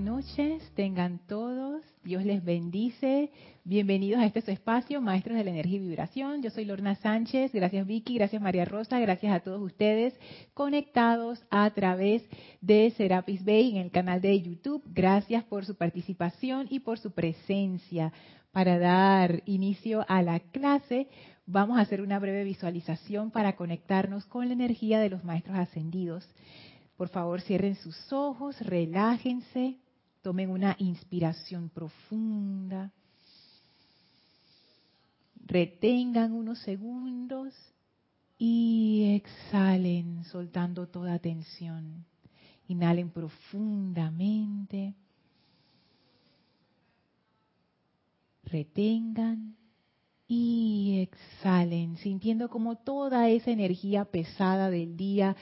[0.00, 1.82] noches, tengan todos.
[2.02, 3.30] Dios les bendice.
[3.64, 6.42] Bienvenidos a este su espacio, Maestros de la Energía y Vibración.
[6.42, 7.52] Yo soy Lorna Sánchez.
[7.52, 10.18] Gracias Vicky, gracias María Rosa, gracias a todos ustedes
[10.54, 12.22] conectados a través
[12.62, 14.82] de Serapis Bay en el canal de YouTube.
[14.86, 18.12] Gracias por su participación y por su presencia.
[18.52, 21.08] Para dar inicio a la clase,
[21.46, 26.26] vamos a hacer una breve visualización para conectarnos con la energía de los Maestros Ascendidos.
[26.96, 29.76] Por favor, cierren sus ojos, relájense,
[30.22, 32.92] tomen una inspiración profunda,
[35.46, 37.54] retengan unos segundos
[38.38, 42.04] y exhalen soltando toda tensión.
[42.68, 44.94] Inhalen profundamente,
[48.44, 49.56] retengan
[50.28, 55.36] y exhalen, sintiendo como toda esa energía pesada del día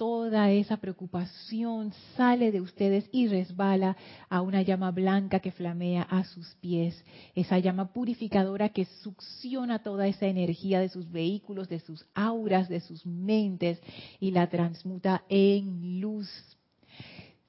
[0.00, 3.98] toda esa preocupación sale de ustedes y resbala
[4.30, 7.04] a una llama blanca que flamea a sus pies,
[7.34, 12.80] esa llama purificadora que succiona toda esa energía de sus vehículos, de sus auras, de
[12.80, 13.78] sus mentes
[14.20, 16.30] y la transmuta en luz.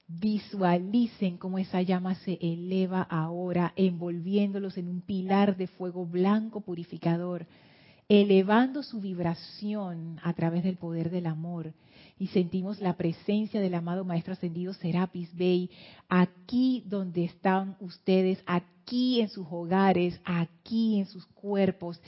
[0.09, 7.47] Visualicen cómo esa llama se eleva ahora, envolviéndolos en un pilar de fuego blanco purificador,
[8.09, 11.73] elevando su vibración a través del poder del amor
[12.21, 15.71] y sentimos la presencia del amado Maestro Ascendido Serapis Bey
[16.07, 21.99] aquí donde están ustedes, aquí en sus hogares, aquí en sus cuerpos.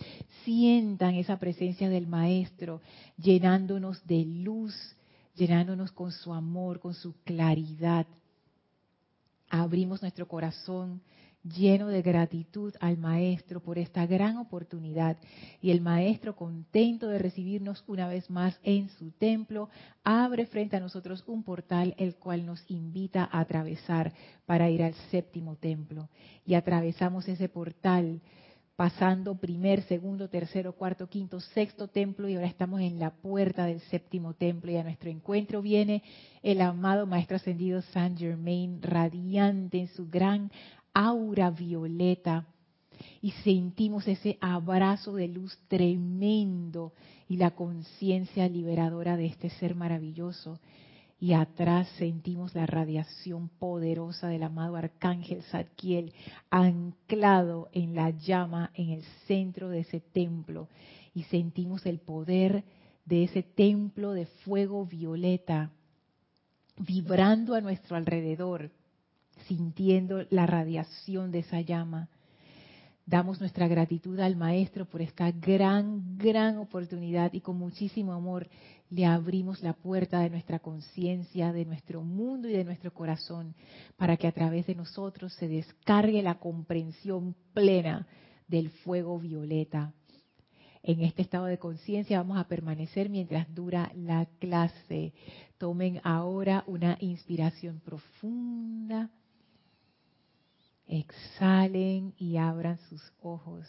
[0.45, 2.80] Sientan esa presencia del Maestro
[3.17, 4.75] llenándonos de luz,
[5.34, 8.06] llenándonos con su amor, con su claridad.
[9.50, 11.02] Abrimos nuestro corazón
[11.44, 15.18] lleno de gratitud al Maestro por esta gran oportunidad
[15.62, 19.70] y el Maestro contento de recibirnos una vez más en su templo,
[20.04, 24.14] abre frente a nosotros un portal el cual nos invita a atravesar
[24.46, 26.10] para ir al séptimo templo.
[26.46, 28.22] Y atravesamos ese portal
[28.76, 33.82] pasando primer, segundo, tercero, cuarto, quinto, sexto templo y ahora estamos en la puerta del
[33.82, 36.02] séptimo templo y a nuestro encuentro viene
[36.42, 40.52] el amado Maestro Ascendido Saint Germain, radiante en su gran
[40.94, 42.48] aura violeta
[43.22, 46.94] y sentimos ese abrazo de luz tremendo
[47.28, 50.59] y la conciencia liberadora de este ser maravilloso.
[51.20, 56.14] Y atrás sentimos la radiación poderosa del amado arcángel Zadkiel
[56.50, 60.68] anclado en la llama en el centro de ese templo.
[61.14, 62.66] Y sentimos el poder
[63.06, 65.72] de ese templo de fuego violeta
[66.78, 68.72] vibrando a nuestro alrededor
[69.48, 72.10] sintiendo la radiación de esa llama.
[73.06, 78.48] Damos nuestra gratitud al Maestro por esta gran, gran oportunidad y con muchísimo amor
[78.90, 83.56] le abrimos la puerta de nuestra conciencia, de nuestro mundo y de nuestro corazón
[83.98, 88.08] para que a través de nosotros se descargue la comprensión plena
[88.48, 89.92] del fuego violeta.
[90.82, 95.14] En este estado de conciencia vamos a permanecer mientras dura la clase.
[95.58, 99.10] Tomen ahora una inspiración profunda
[100.88, 103.68] Exhalen y abran sus ojos.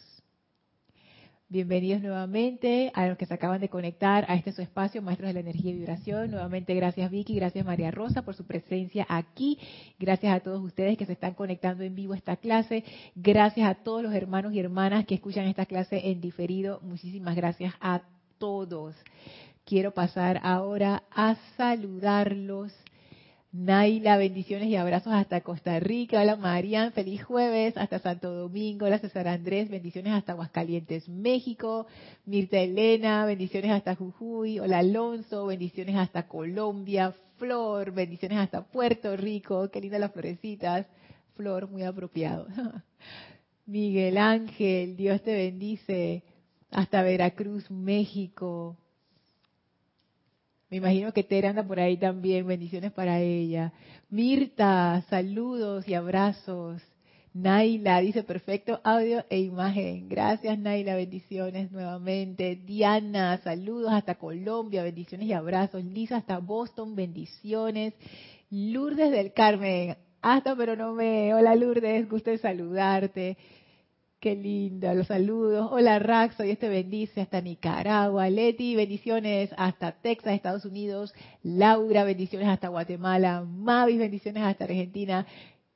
[1.47, 5.35] Bienvenidos nuevamente a los que se acaban de conectar a este su espacio, Maestros de
[5.35, 6.31] la Energía y Vibración.
[6.31, 9.59] Nuevamente gracias Vicky, gracias María Rosa por su presencia aquí.
[9.99, 12.83] Gracias a todos ustedes que se están conectando en vivo a esta clase.
[13.15, 16.79] Gracias a todos los hermanos y hermanas que escuchan esta clase en diferido.
[16.81, 18.01] Muchísimas gracias a
[18.39, 18.95] todos.
[19.65, 22.73] Quiero pasar ahora a saludarlos
[23.57, 26.19] Naila, bendiciones y abrazos hasta Costa Rica.
[26.19, 28.85] Hola Marian, feliz jueves hasta Santo Domingo.
[28.85, 31.87] Hola César Andrés, bendiciones hasta Aguascalientes, México.
[32.25, 34.59] Mirta Elena, bendiciones hasta Jujuy.
[34.59, 37.15] Hola Alonso, bendiciones hasta Colombia.
[37.37, 39.69] Flor, bendiciones hasta Puerto Rico.
[39.71, 40.85] Qué lindas las florecitas.
[41.37, 42.47] Flor, muy apropiado.
[43.65, 46.23] Miguel Ángel, Dios te bendice.
[46.71, 48.75] Hasta Veracruz, México.
[50.69, 52.47] Me imagino que Tera anda por ahí también.
[52.47, 53.71] Bendiciones para ella.
[54.09, 56.81] Mirta, saludos y abrazos.
[57.35, 60.07] Naila dice perfecto audio e imagen.
[60.07, 62.55] Gracias Naila, bendiciones nuevamente.
[62.55, 65.83] Diana, saludos hasta Colombia, bendiciones y abrazos.
[65.83, 67.93] Lisa hasta Boston, bendiciones.
[68.49, 71.33] Lourdes del Carmen, hasta pero no me.
[71.33, 73.37] Hola Lourdes, gusto de saludarte.
[74.25, 75.69] Qué linda, los saludos.
[75.71, 78.27] Hola Raxo, Dios te bendice hasta Nicaragua.
[78.27, 81.13] Leti, bendiciones hasta Texas, Estados Unidos.
[81.43, 83.45] Laura, bendiciones hasta Guatemala.
[83.47, 85.27] Mavis, bendiciones hasta Argentina.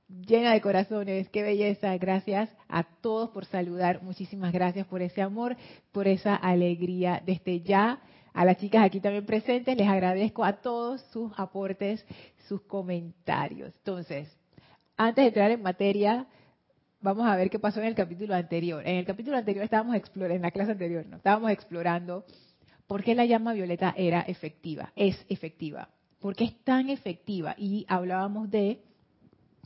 [0.08, 1.96] Llena de corazones, qué belleza.
[2.00, 4.02] Gracias a todos por saludar.
[4.02, 5.56] Muchísimas gracias por ese amor,
[5.92, 7.22] por esa alegría.
[7.24, 8.00] Desde ya,
[8.34, 12.04] a las chicas aquí también presentes, les agradezco a todos sus aportes,
[12.48, 13.72] sus comentarios.
[13.78, 14.36] Entonces,
[14.98, 16.26] antes de entrar en materia,
[17.02, 18.86] vamos a ver qué pasó en el capítulo anterior.
[18.86, 22.26] En el capítulo anterior estábamos explorando, en la clase anterior, no, estábamos explorando
[22.88, 27.56] por qué la llama violeta era efectiva, es efectiva, por qué es tan efectiva.
[27.58, 28.82] Y hablábamos de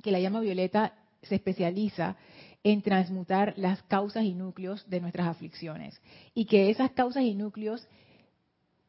[0.01, 2.17] que la llama violeta se especializa
[2.63, 5.99] en transmutar las causas y núcleos de nuestras aflicciones.
[6.33, 7.87] Y que esas causas y núcleos,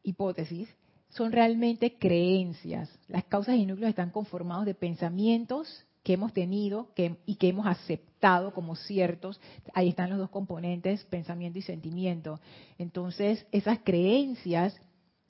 [0.03, 0.69] hipótesis,
[1.09, 2.89] son realmente creencias.
[3.07, 6.89] Las causas y núcleos están conformados de pensamientos que hemos tenido
[7.25, 9.41] y que hemos aceptado como ciertos.
[9.73, 12.39] Ahí están los dos componentes, pensamiento y sentimiento.
[12.77, 14.79] Entonces, esas creencias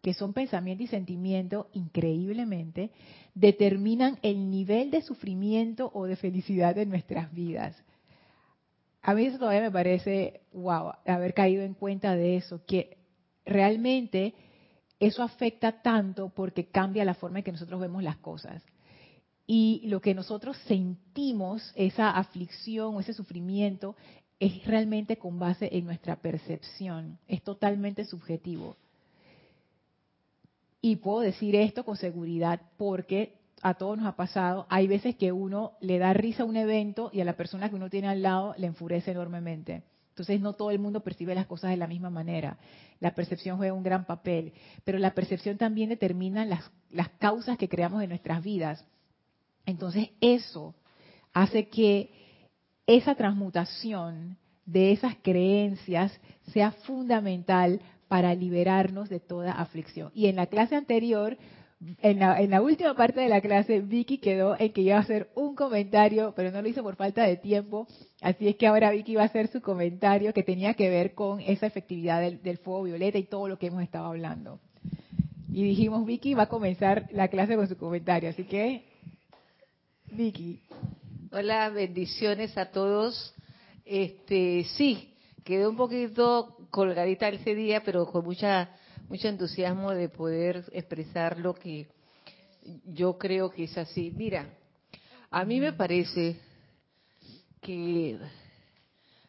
[0.01, 2.92] que son pensamiento y sentimiento, increíblemente,
[3.33, 7.81] determinan el nivel de sufrimiento o de felicidad de nuestras vidas.
[9.01, 12.98] A mí eso todavía me parece, wow, haber caído en cuenta de eso, que
[13.45, 14.33] realmente
[15.00, 18.62] eso afecta tanto porque cambia la forma en que nosotros vemos las cosas.
[19.47, 23.95] Y lo que nosotros sentimos, esa aflicción o ese sufrimiento,
[24.39, 28.75] es realmente con base en nuestra percepción, es totalmente subjetivo.
[30.81, 35.31] Y puedo decir esto con seguridad porque a todos nos ha pasado, hay veces que
[35.31, 38.21] uno le da risa a un evento y a la persona que uno tiene al
[38.21, 39.83] lado le enfurece enormemente.
[40.09, 42.57] Entonces no todo el mundo percibe las cosas de la misma manera.
[43.00, 44.53] La percepción juega un gran papel,
[44.83, 48.86] pero la percepción también determina las, las causas que creamos en nuestras vidas.
[49.65, 50.75] Entonces eso
[51.33, 52.12] hace que
[52.88, 56.19] esa transmutación de esas creencias
[56.53, 60.12] sea fundamental para liberarnos de toda aflicción.
[60.13, 61.38] Y en la clase anterior
[62.01, 65.56] en la, última parte de la clase, Vicky quedó en que iba a hacer un
[65.56, 67.88] comentario, pero no lo hizo por falta de tiempo.
[68.21, 71.41] Así es que ahora Vicky va a hacer su comentario que tenía que ver con
[71.41, 74.59] esa efectividad del, fuego violeta y todo lo que hemos estado hablando.
[75.51, 78.29] Y dijimos, Vicky va a comenzar la clase con su comentario.
[78.29, 78.85] Así que,
[80.12, 80.62] Vicky.
[81.31, 83.34] Hola, bendiciones a todos.
[83.84, 85.13] Este, sí,
[85.44, 88.69] quedó un poquito colgadita ese día, pero con mucha
[89.10, 91.88] mucho entusiasmo de poder expresar lo que
[92.86, 94.12] yo creo que es así.
[94.16, 94.50] Mira,
[95.30, 96.38] a mí me parece
[97.62, 98.18] que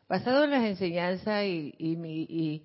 [0.09, 2.63] basado en las enseñanzas y, y mi y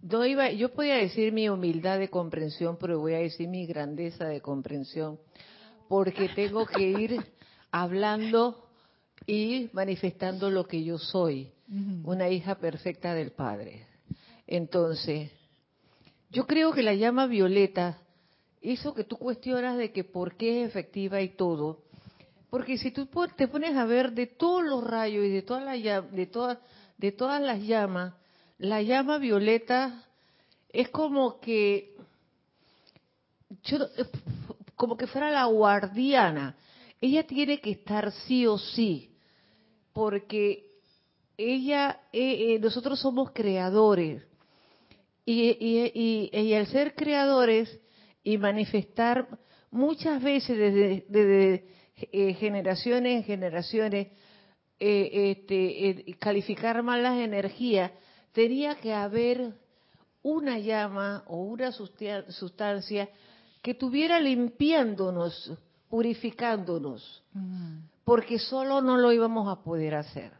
[0.00, 4.26] no iba, yo podía decir mi humildad de comprensión, pero voy a decir mi grandeza
[4.26, 5.18] de comprensión,
[5.88, 7.33] porque tengo que ir
[7.74, 8.68] hablando
[9.26, 11.50] y manifestando lo que yo soy,
[12.04, 13.88] una hija perfecta del Padre.
[14.46, 15.32] Entonces,
[16.30, 17.98] yo creo que la llama violeta,
[18.62, 21.82] eso que tú cuestionas de que por qué es efectiva y todo,
[22.48, 26.12] porque si tú te pones a ver de todos los rayos y de todas las
[26.12, 26.58] de todas
[26.96, 28.14] de todas las llamas,
[28.58, 30.04] la llama violeta
[30.68, 31.96] es como que
[34.76, 36.54] como que fuera la guardiana.
[37.04, 39.14] Ella tiene que estar sí o sí,
[39.92, 40.70] porque
[41.36, 44.22] ella, eh, eh, nosotros somos creadores.
[45.26, 47.78] Y, y, el ser creadores
[48.22, 49.28] y manifestar
[49.70, 51.66] muchas veces desde,
[52.10, 54.08] eh, generaciones en generaciones,
[54.80, 57.92] eh, este, calificar mal las energías,
[58.32, 59.52] tenía que haber
[60.22, 63.10] una llama o una sustancia
[63.60, 65.52] que estuviera limpiándonos,
[65.94, 67.76] purificándonos, mm.
[68.02, 70.32] porque solo no lo íbamos a poder hacer.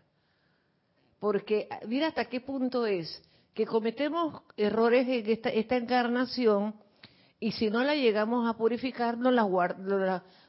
[1.21, 3.23] Porque mira hasta qué punto es
[3.55, 6.75] que cometemos errores en esta, encarnación
[7.38, 9.47] y si no la llegamos a purificar, nos las,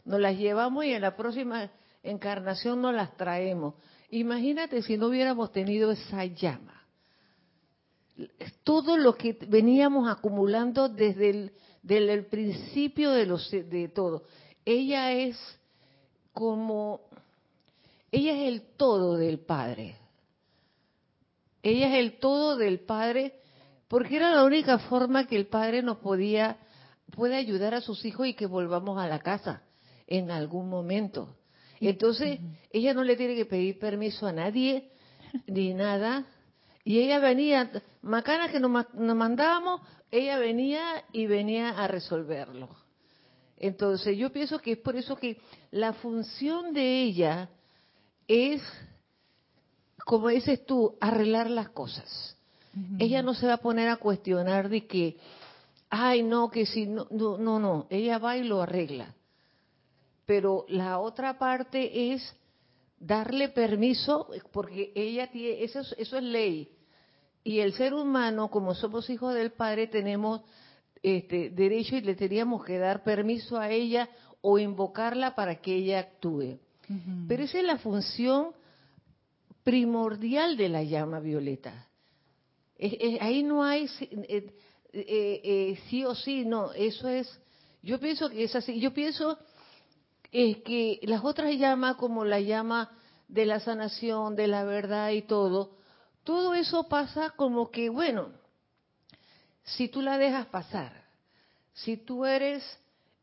[0.06, 1.70] las llevamos y en la próxima
[2.02, 3.76] encarnación nos las traemos.
[4.10, 6.82] Imagínate si no hubiéramos tenido esa llama.
[8.64, 11.52] Todo lo que veníamos acumulando desde el,
[11.84, 14.24] desde el principio de, los, de todo.
[14.66, 15.38] Ella es
[16.34, 17.02] como,
[18.12, 19.96] ella es el todo del Padre.
[21.62, 23.40] Ella es el todo del Padre,
[23.88, 26.58] porque era la única forma que el Padre nos podía,
[27.12, 29.62] puede ayudar a sus hijos y que volvamos a la casa
[30.08, 31.36] en algún momento.
[31.80, 32.40] Entonces,
[32.72, 34.92] ella no le tiene que pedir permiso a nadie,
[35.48, 36.26] ni nada.
[36.84, 39.82] Y ella venía, macana que nos, nos mandábamos,
[40.12, 42.85] ella venía y venía a resolverlo.
[43.66, 45.40] Entonces, yo pienso que es por eso que
[45.72, 47.50] la función de ella
[48.28, 48.62] es
[50.06, 52.38] como dices tú, arreglar las cosas.
[53.00, 55.18] Ella no se va a poner a cuestionar de que,
[55.90, 59.16] ay, no, que si no, no, no, no, ella va y lo arregla.
[60.26, 62.36] Pero la otra parte es
[63.00, 66.70] darle permiso, porque ella tiene, eso, eso es ley.
[67.44, 70.42] Y el ser humano, como somos hijos del Padre, tenemos
[71.06, 74.10] este, derecho y le teníamos que dar permiso a ella
[74.42, 76.58] o invocarla para que ella actúe.
[77.28, 78.54] Pero esa es la función
[79.64, 81.88] primordial de la llama violeta.
[83.22, 84.52] ahí no hay eh,
[84.94, 87.40] eh, eh, sí o sí, no, eso es,
[87.84, 89.38] yo pienso que es así, yo pienso
[90.32, 92.92] que las otras llamas como la llama
[93.28, 95.78] de la sanación, de la verdad y todo,
[96.24, 98.30] todo eso pasa como que, bueno,
[99.66, 101.04] si tú la dejas pasar,
[101.74, 102.64] si tú eres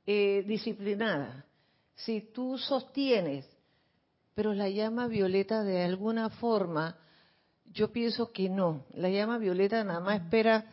[0.04, 1.46] disciplinada,
[1.94, 3.48] si tú sostienes,
[4.34, 6.96] pero la llama violeta de alguna forma,
[7.72, 8.84] yo pienso que no.
[8.94, 10.66] La llama violeta nada más espera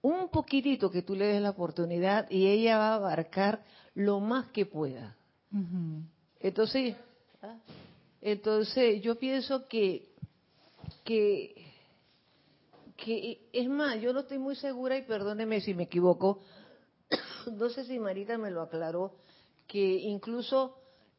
[0.00, 4.46] un poquitito que tú le des la oportunidad y ella va a abarcar lo más
[4.50, 5.16] que pueda.
[6.40, 6.94] Entonces,
[7.42, 7.56] ¿ah?
[8.20, 10.08] entonces yo pienso que,
[11.04, 11.67] que,
[12.98, 16.40] que, es más, yo no estoy muy segura y perdóneme si me equivoco,
[17.52, 19.16] no sé si Marita me lo aclaró,
[19.66, 20.76] que incluso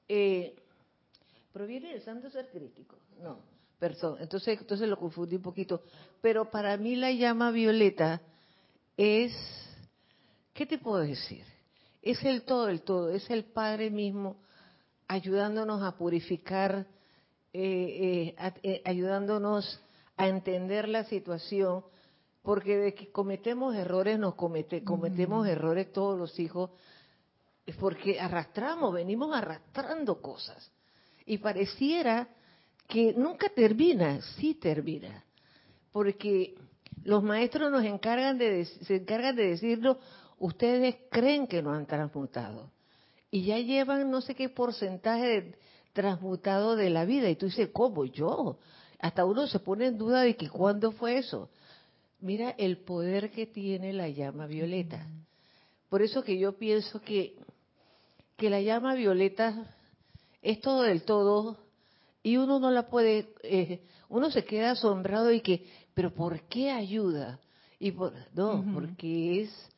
[0.08, 0.56] eh,
[1.52, 2.98] proviene del santo ser crítico.
[3.22, 3.40] No,
[3.80, 5.84] perdón, entonces, entonces lo confundí un poquito.
[6.22, 8.22] Pero para mí la llama violeta
[8.98, 9.34] es,
[10.54, 11.46] ¿qué te puedo decir?
[12.02, 14.38] Es el todo, el todo, es el Padre mismo
[15.10, 16.86] ayudándonos a purificar,
[17.52, 19.82] eh, eh, eh, ayudándonos
[20.20, 21.84] a entender la situación,
[22.42, 26.72] porque de que cometemos errores, nos comete, cometemos errores todos los hijos,
[27.80, 30.72] porque arrastramos, venimos arrastrando cosas.
[31.26, 32.28] Y pareciera
[32.86, 35.24] que nunca termina, sí termina,
[35.94, 36.56] porque
[37.04, 39.98] los maestros nos encargan de, se encargan de decirnos,
[40.38, 42.70] ustedes creen que no han transmutado
[43.32, 45.56] y ya llevan no sé qué porcentaje de
[45.94, 47.30] transmutado de la vida.
[47.30, 48.58] Y tú dices, ¿cómo yo?
[49.00, 51.50] Hasta uno se pone en duda de que cuándo fue eso.
[52.20, 55.08] Mira el poder que tiene la llama violeta.
[55.89, 57.36] Por eso que yo pienso que,
[58.36, 59.75] que la llama violeta
[60.41, 61.58] es todo del todo
[62.22, 66.70] y uno no la puede, eh, uno se queda asombrado y que, pero ¿por qué
[66.70, 67.39] ayuda?
[67.79, 69.70] Y por, no, porque es,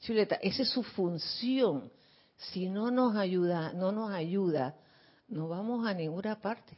[0.00, 1.90] chuleta, esa es su función.
[2.36, 4.76] Si no nos ayuda, no nos ayuda,
[5.28, 6.76] no vamos a ninguna parte.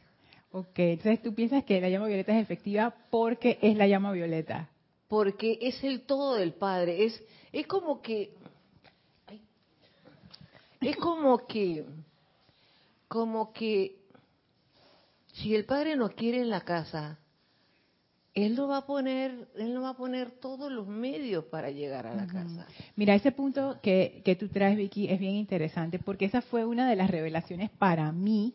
[0.51, 4.69] Ok, entonces tú piensas que la llama violeta es efectiva porque es la llama violeta.
[5.07, 8.33] Porque es el todo del Padre, es, es como que,
[10.81, 11.85] es como que
[13.09, 13.97] como que
[15.33, 17.17] si el padre no quiere en la casa,
[18.35, 22.07] él no va a poner, él no va a poner todos los medios para llegar
[22.07, 22.67] a la casa.
[22.95, 26.87] Mira, ese punto que, que tú traes, Vicky, es bien interesante porque esa fue una
[26.87, 28.53] de las revelaciones para mí,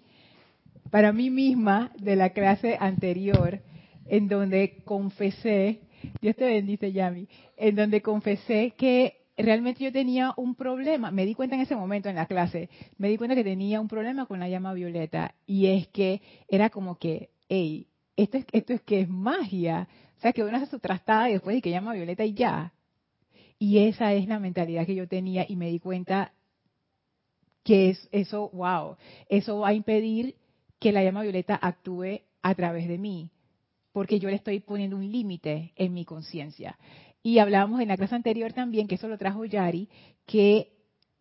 [0.90, 3.60] para mí misma, de la clase anterior,
[4.06, 5.80] en donde confesé,
[6.20, 11.34] Dios te bendice, Yami, en donde confesé que realmente yo tenía un problema, me di
[11.34, 14.38] cuenta en ese momento en la clase, me di cuenta que tenía un problema con
[14.38, 19.00] la llama violeta y es que era como que, hey, esto es, esto es que
[19.00, 19.88] es magia,
[20.18, 22.72] o sea, que uno hace su trastada y después y que llama violeta y ya.
[23.58, 26.32] Y esa es la mentalidad que yo tenía y me di cuenta
[27.62, 28.96] que es eso, wow,
[29.28, 30.36] eso va a impedir
[30.84, 33.30] que la llama violeta actúe a través de mí,
[33.90, 36.76] porque yo le estoy poniendo un límite en mi conciencia.
[37.22, 39.88] Y hablábamos en la clase anterior también, que eso lo trajo Yari,
[40.26, 40.74] que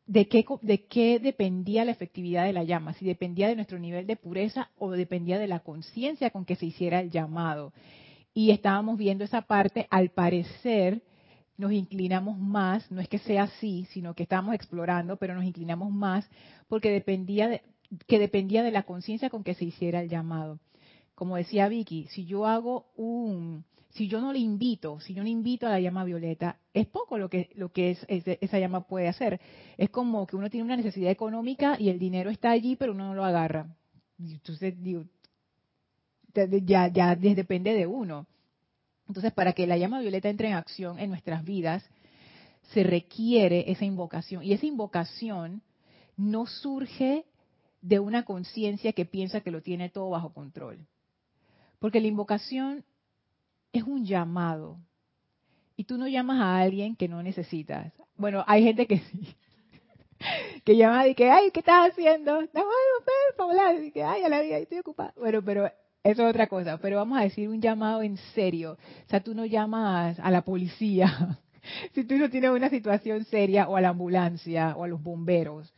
[0.05, 4.05] de qué, de qué dependía la efectividad de la llama, si dependía de nuestro nivel
[4.05, 7.71] de pureza o dependía de la conciencia con que se hiciera el llamado.
[8.33, 11.03] Y estábamos viendo esa parte, al parecer
[11.55, 15.89] nos inclinamos más, no es que sea así, sino que estábamos explorando, pero nos inclinamos
[15.89, 16.29] más
[16.67, 17.61] porque dependía de,
[18.07, 20.59] que dependía de la conciencia con que se hiciera el llamado.
[21.15, 25.29] Como decía Vicky, si yo hago un, si yo no le invito, si yo no
[25.29, 29.07] invito a la llama violeta, es poco lo que, lo que es, esa llama puede
[29.07, 29.39] hacer.
[29.77, 33.07] Es como que uno tiene una necesidad económica y el dinero está allí, pero uno
[33.07, 33.67] no lo agarra.
[34.19, 34.73] Entonces,
[36.65, 38.25] ya, ya depende de uno.
[39.07, 41.87] Entonces, para que la llama violeta entre en acción en nuestras vidas,
[42.71, 44.43] se requiere esa invocación.
[44.43, 45.61] Y esa invocación
[46.17, 47.25] no surge
[47.83, 50.87] de una conciencia que piensa que lo tiene todo bajo control.
[51.79, 52.85] Porque la invocación
[53.73, 54.77] es un llamado.
[55.75, 57.91] Y tú no llamas a alguien que no necesitas.
[58.15, 59.35] Bueno, hay gente que sí.
[60.63, 62.41] Que llama y que, ay, ¿qué estás haciendo?
[62.43, 65.13] Y que, ay, a la vida, estoy ocupada.
[65.17, 65.65] Bueno, pero
[66.01, 66.77] eso es otra cosa.
[66.77, 68.77] Pero vamos a decir un llamado en serio.
[69.05, 71.37] O sea, tú no llamas a la policía
[71.93, 75.73] si tú no tienes una situación seria o a la ambulancia o a los bomberos.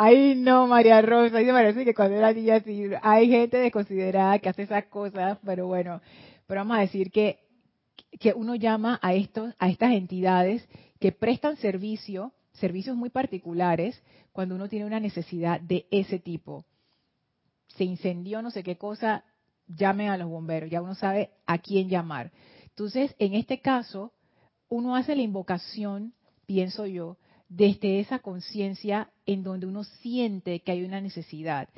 [0.00, 4.38] Ay, no, María Rosa, ahí me parece que cuando era niña sí, hay gente desconsiderada
[4.38, 6.00] que hace esas cosas, pero bueno,
[6.46, 7.40] pero vamos a decir que,
[8.20, 10.68] que uno llama a, estos, a estas entidades
[11.00, 14.00] que prestan servicio, servicios muy particulares,
[14.30, 16.64] cuando uno tiene una necesidad de ese tipo.
[17.66, 19.24] se incendió no sé qué cosa,
[19.66, 22.30] llamen a los bomberos, ya uno sabe a quién llamar.
[22.68, 24.12] Entonces, en este caso,
[24.68, 26.14] uno hace la invocación,
[26.46, 27.16] pienso yo,
[27.48, 31.68] desde esa conciencia en donde uno siente que hay una necesidad.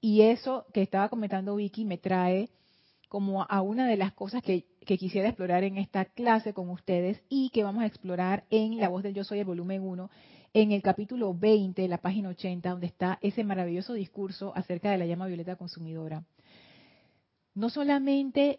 [0.00, 2.48] Y eso que estaba comentando Vicky me trae
[3.08, 7.50] como a una de las cosas que, quisiera explorar en esta clase con ustedes y
[7.50, 10.10] que vamos a explorar en La Voz del Yo Soy, el volumen 1,
[10.52, 15.06] en el capítulo 20, la página 80, donde está ese maravilloso discurso acerca de la
[15.06, 16.24] llama violeta consumidora.
[17.54, 18.58] No solamente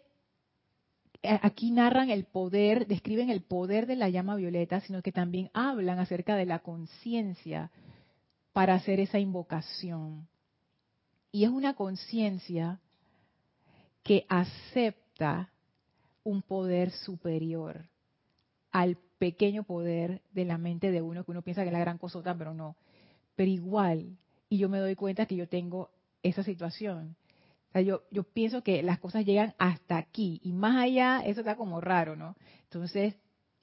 [1.22, 5.98] aquí narran el poder, describen el poder de la llama violeta, sino que también hablan
[5.98, 7.70] acerca de la conciencia
[8.52, 10.26] para hacer esa invocación.
[11.30, 12.80] Y es una conciencia
[14.02, 15.50] que acepta
[16.24, 17.86] un poder superior
[18.70, 21.98] al pequeño poder de la mente de uno, que uno piensa que es la gran
[21.98, 22.76] cosota, pero no.
[23.36, 24.16] Pero igual,
[24.48, 25.90] y yo me doy cuenta que yo tengo
[26.22, 27.16] esa situación
[27.80, 31.80] yo, yo pienso que las cosas llegan hasta aquí y más allá, eso está como
[31.80, 32.36] raro, ¿no?
[32.64, 33.14] Entonces,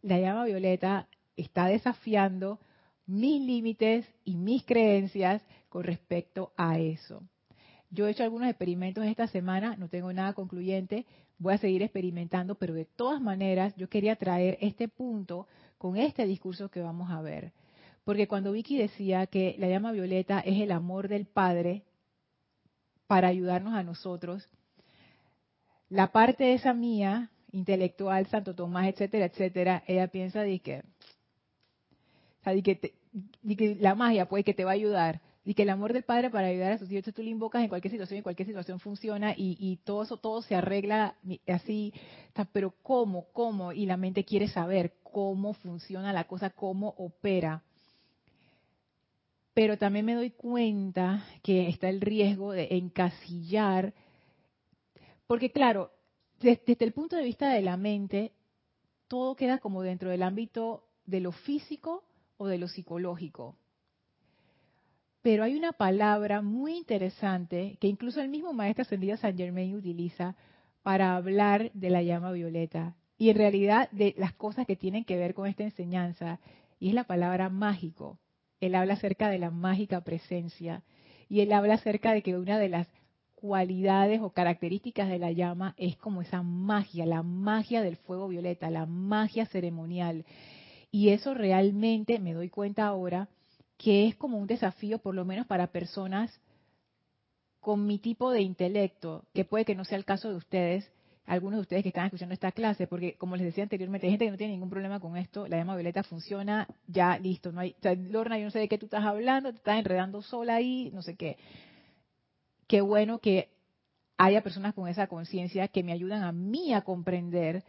[0.01, 2.59] la llama violeta está desafiando
[3.05, 7.23] mis límites y mis creencias con respecto a eso.
[7.91, 11.05] Yo he hecho algunos experimentos esta semana, no tengo nada concluyente,
[11.39, 15.47] voy a seguir experimentando, pero de todas maneras yo quería traer este punto
[15.77, 17.51] con este discurso que vamos a ver.
[18.03, 21.83] Porque cuando Vicky decía que la llama violeta es el amor del Padre,
[23.09, 24.47] para ayudarnos a nosotros.
[25.89, 30.83] La parte esa mía, intelectual, Santo Tomás, etcétera, etcétera, ella piensa de que,
[32.43, 35.21] que, la magia, pues, que te va a ayudar.
[35.43, 37.69] Y que el amor del Padre para ayudar a sus hijos, tú lo invocas en
[37.69, 41.15] cualquier situación, en cualquier situación funciona y, y todo eso, todo se arregla
[41.47, 41.91] así.
[42.53, 43.25] Pero ¿cómo?
[43.33, 43.71] ¿Cómo?
[43.71, 47.63] Y la mente quiere saber cómo funciona la cosa, cómo opera
[49.59, 53.93] pero también me doy cuenta que está el riesgo de encasillar,
[55.27, 55.91] porque claro,
[56.39, 58.31] desde, el punto de vista de la mente,
[59.09, 62.05] todo queda como dentro del ámbito de lo físico
[62.37, 63.57] o de lo psicológico.
[65.23, 70.37] Pero hay una palabra muy interesante que incluso el mismo maestro ascendido San Germain utiliza
[70.83, 75.17] para hablar de la llama violeta y en realidad de las cosas que tienen que
[75.17, 76.39] ver con esta enseñanza,
[76.79, 78.19] y es la palabra mágico.
[78.59, 80.83] Él habla acerca de la mágica presencia
[81.29, 82.87] y él habla acerca de que una de las
[83.35, 88.69] cualidades o características de la llama es como esa magia, la magia del fuego violeta,
[88.69, 90.25] la magia ceremonial.
[90.91, 93.29] Y eso realmente me doy cuenta ahora
[93.77, 96.37] que es como un desafío, por lo menos para personas
[97.61, 100.91] con mi tipo de intelecto, que puede que no sea el caso de ustedes,
[101.29, 104.25] algunos de ustedes que están escuchando esta clase, porque como les decía anteriormente, hay gente
[104.25, 107.75] que no tiene ningún problema con esto, la llama violeta funciona, ya listo, no hay,
[108.09, 111.03] Lorna, yo no sé de qué tú estás hablando, te estás enredando sola ahí, no
[111.03, 111.37] sé qué.
[112.67, 113.49] Qué bueno que
[114.17, 117.63] haya personas con esa conciencia que me ayudan a mí a comprender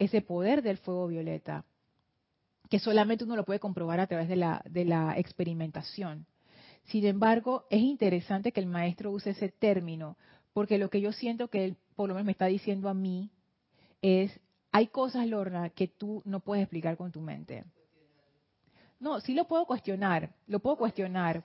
[0.00, 1.64] ese poder del fuego violeta,
[2.68, 6.26] que solamente uno lo puede comprobar a través de la, de la experimentación.
[6.86, 10.16] Sin embargo, es interesante que el maestro use ese término,
[10.58, 13.30] porque lo que yo siento que él por lo menos me está diciendo a mí
[14.02, 14.40] es,
[14.72, 17.64] hay cosas, Lorna, que tú no puedes explicar con tu mente.
[18.98, 21.44] No, sí lo puedo cuestionar, lo puedo cuestionar.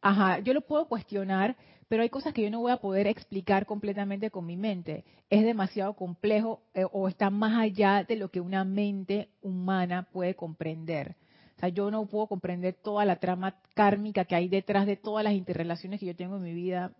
[0.00, 3.64] Ajá, yo lo puedo cuestionar, pero hay cosas que yo no voy a poder explicar
[3.64, 5.04] completamente con mi mente.
[5.28, 10.34] Es demasiado complejo eh, o está más allá de lo que una mente humana puede
[10.34, 11.14] comprender.
[11.56, 15.22] O sea, yo no puedo comprender toda la trama kármica que hay detrás de todas
[15.22, 16.92] las interrelaciones que yo tengo en mi vida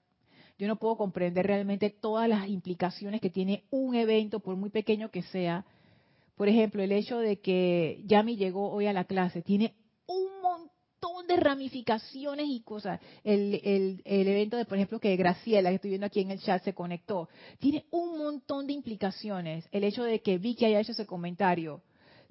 [0.61, 5.11] yo no puedo comprender realmente todas las implicaciones que tiene un evento, por muy pequeño
[5.11, 5.65] que sea.
[6.37, 9.75] Por ejemplo, el hecho de que Yami llegó hoy a la clase tiene
[10.07, 13.01] un montón de ramificaciones y cosas.
[13.25, 16.43] El, el, el, evento de, por ejemplo, que Graciela, que estoy viendo aquí en el
[16.43, 19.67] chat, se conectó, tiene un montón de implicaciones.
[19.73, 21.81] El hecho de que Vicky haya hecho ese comentario,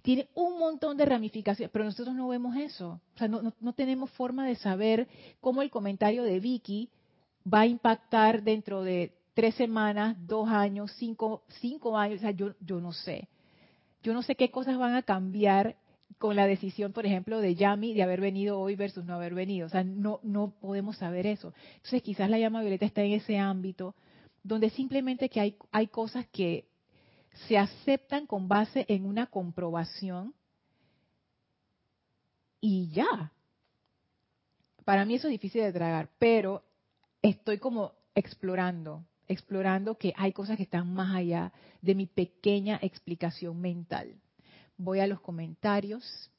[0.03, 3.01] tiene un montón de ramificaciones, pero nosotros no vemos eso.
[3.15, 5.07] O sea, no, no, no tenemos forma de saber
[5.41, 6.91] cómo el comentario de Vicky
[7.51, 11.43] va a impactar dentro de tres semanas, dos años, cinco,
[11.97, 13.27] años, o sea, yo, yo no sé.
[14.03, 15.75] Yo no sé qué cosas van a cambiar
[16.17, 19.67] con la decisión, por ejemplo, de Yami de haber venido hoy versus no haber venido.
[19.67, 21.53] O sea, no, no podemos saber eso.
[21.75, 23.95] Entonces, quizás la llama violeta está en ese ámbito
[24.43, 26.65] donde simplemente que hay, hay cosas que
[27.47, 30.33] se aceptan con base en una comprobación
[32.59, 33.31] y ya.
[34.83, 36.63] Para mí eso es difícil de tragar, pero
[37.21, 41.51] estoy como explorando, explorando que hay cosas que están más allá
[41.81, 44.15] de mi pequeña explicación mental.
[44.77, 46.31] Voy a los comentarios.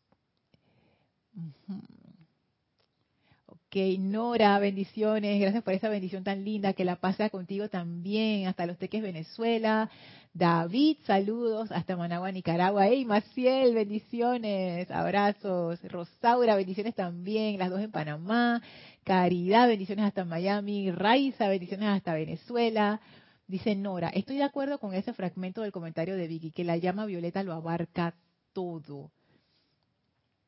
[3.70, 8.66] Que Nora, bendiciones, gracias por esa bendición tan linda, que la pase contigo también, hasta
[8.66, 9.88] Los Teques, Venezuela.
[10.35, 12.88] David, saludos, hasta Managua, Nicaragua.
[12.88, 15.80] Hey, Maciel, bendiciones, abrazos.
[15.85, 18.61] Rosaura, bendiciones también, las dos en Panamá.
[19.04, 20.90] Caridad, bendiciones hasta Miami.
[20.90, 23.00] Raiza, bendiciones hasta Venezuela.
[23.46, 27.06] Dice Nora, estoy de acuerdo con ese fragmento del comentario de Vicky, que la llama
[27.06, 28.14] violeta lo abarca
[28.52, 29.12] todo.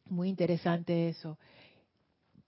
[0.07, 1.39] Muy interesante eso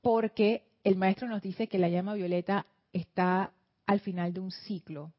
[0.04, 3.52] porque el maestro nos dice que la llama violeta está
[3.86, 5.12] al final de un ciclo.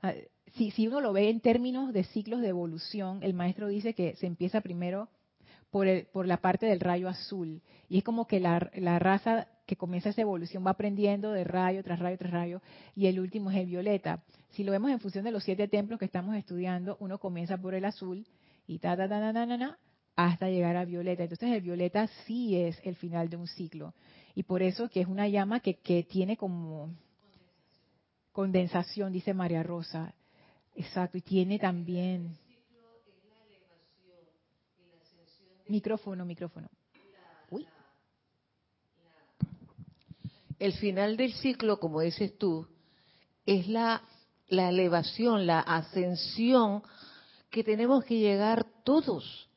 [0.00, 0.14] Ah,
[0.54, 4.26] si, uno lo ve en términos de ciclos de evolución, el maestro dice que se
[4.26, 5.08] empieza primero
[5.70, 7.60] por, por la parte del rayo azul.
[7.88, 11.82] Y es como que la, la, raza que comienza esa evolución va aprendiendo de rayo
[11.82, 12.62] tras rayo tras rayo,
[12.94, 14.22] y el último es el violeta.
[14.50, 17.74] Si lo vemos en función de los siete templos que estamos estudiando, uno comienza por
[17.74, 18.24] el azul
[18.68, 19.78] y ta ta ta ta ta, ta, ta
[20.16, 21.22] hasta llegar a violeta.
[21.22, 23.94] Entonces el violeta sí es el final de un ciclo.
[24.34, 26.94] Y por eso que es una llama que, que tiene como
[28.32, 30.14] condensación, dice María Rosa.
[30.74, 32.36] Exacto, y tiene también...
[35.68, 36.68] Micrófono, micrófono.
[37.50, 37.66] Uy.
[40.58, 42.66] El final del ciclo, como dices tú,
[43.46, 44.02] es la,
[44.48, 46.82] la elevación, la ascensión
[47.50, 49.48] que tenemos que llegar todos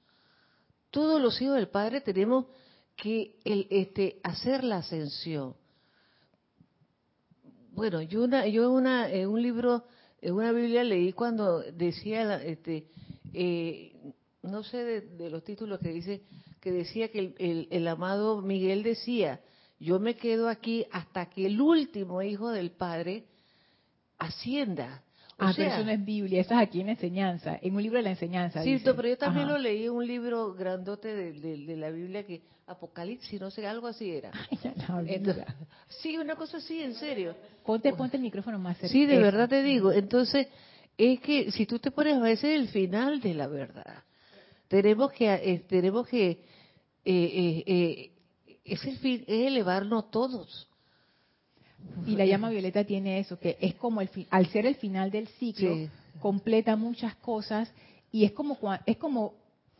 [0.95, 2.45] todos los hijos del Padre tenemos
[2.95, 5.53] que el, este, hacer la ascensión.
[7.71, 9.83] Bueno, yo una, yo una, en un libro,
[10.21, 12.87] en una Biblia leí cuando decía, este,
[13.33, 16.21] eh, no sé de, los títulos que dice,
[16.61, 19.41] que decía que el, el amado Miguel decía,
[19.77, 23.25] yo me quedo aquí hasta que el último hijo del Padre
[24.17, 25.03] ascienda
[25.37, 28.03] ah, pero eso no es Biblia, eso es aquí en enseñanza, en un libro de
[28.03, 28.63] la enseñanza.
[28.63, 33.39] Sí, pero yo también lo leí en un libro grandote de, la Biblia que Apocalipsis,
[33.39, 34.31] no sé, algo así era.
[36.01, 37.35] sí, una cosa así, en serio.
[37.63, 38.91] Ponte, ponte el micrófono más cerca.
[38.91, 39.91] Sí, de verdad te digo.
[39.91, 40.47] Entonces,
[40.97, 44.03] es que si tú te pones a veces el final de la verdad.
[44.67, 46.29] Tenemos que, eh, tenemos que,
[47.05, 48.11] eh, eh,
[48.63, 50.67] es, el fin, es elevarnos todos.
[52.05, 55.27] Y la llama violeta tiene eso, que es como el al ser el final del
[55.27, 55.75] ciclo,
[56.19, 57.71] completa muchas cosas
[58.11, 59.33] y es como es como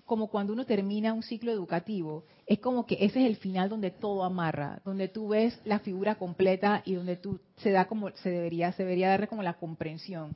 [0.05, 3.89] como cuando uno termina un ciclo educativo, es como que ese es el final donde
[3.89, 8.29] todo amarra, donde tú ves la figura completa y donde tú se da como se
[8.29, 10.35] debería se debería darle como la comprensión.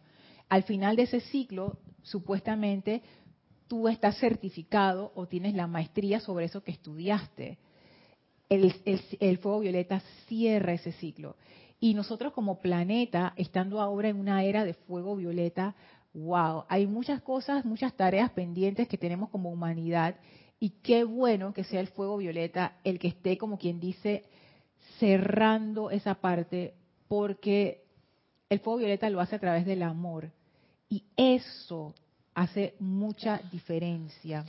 [0.50, 3.04] Al final de ese ciclo, supuestamente
[3.68, 7.60] tú estás certificado o tienes la maestría sobre eso que estudiaste.
[8.50, 11.36] El, fuego violeta cierra ese ciclo.
[11.80, 15.76] Y nosotros como planeta, estando ahora en una era de fuego violeta,
[16.14, 20.16] wow, hay muchas cosas, muchas tareas pendientes que tenemos como humanidad
[20.60, 24.24] y qué bueno que sea el fuego violeta el que esté, como quien dice,
[25.00, 26.74] cerrando esa parte,
[27.08, 27.84] porque
[28.50, 30.32] el fuego violeta lo hace a través del amor
[30.90, 31.94] y eso
[32.34, 34.44] hace mucha diferencia.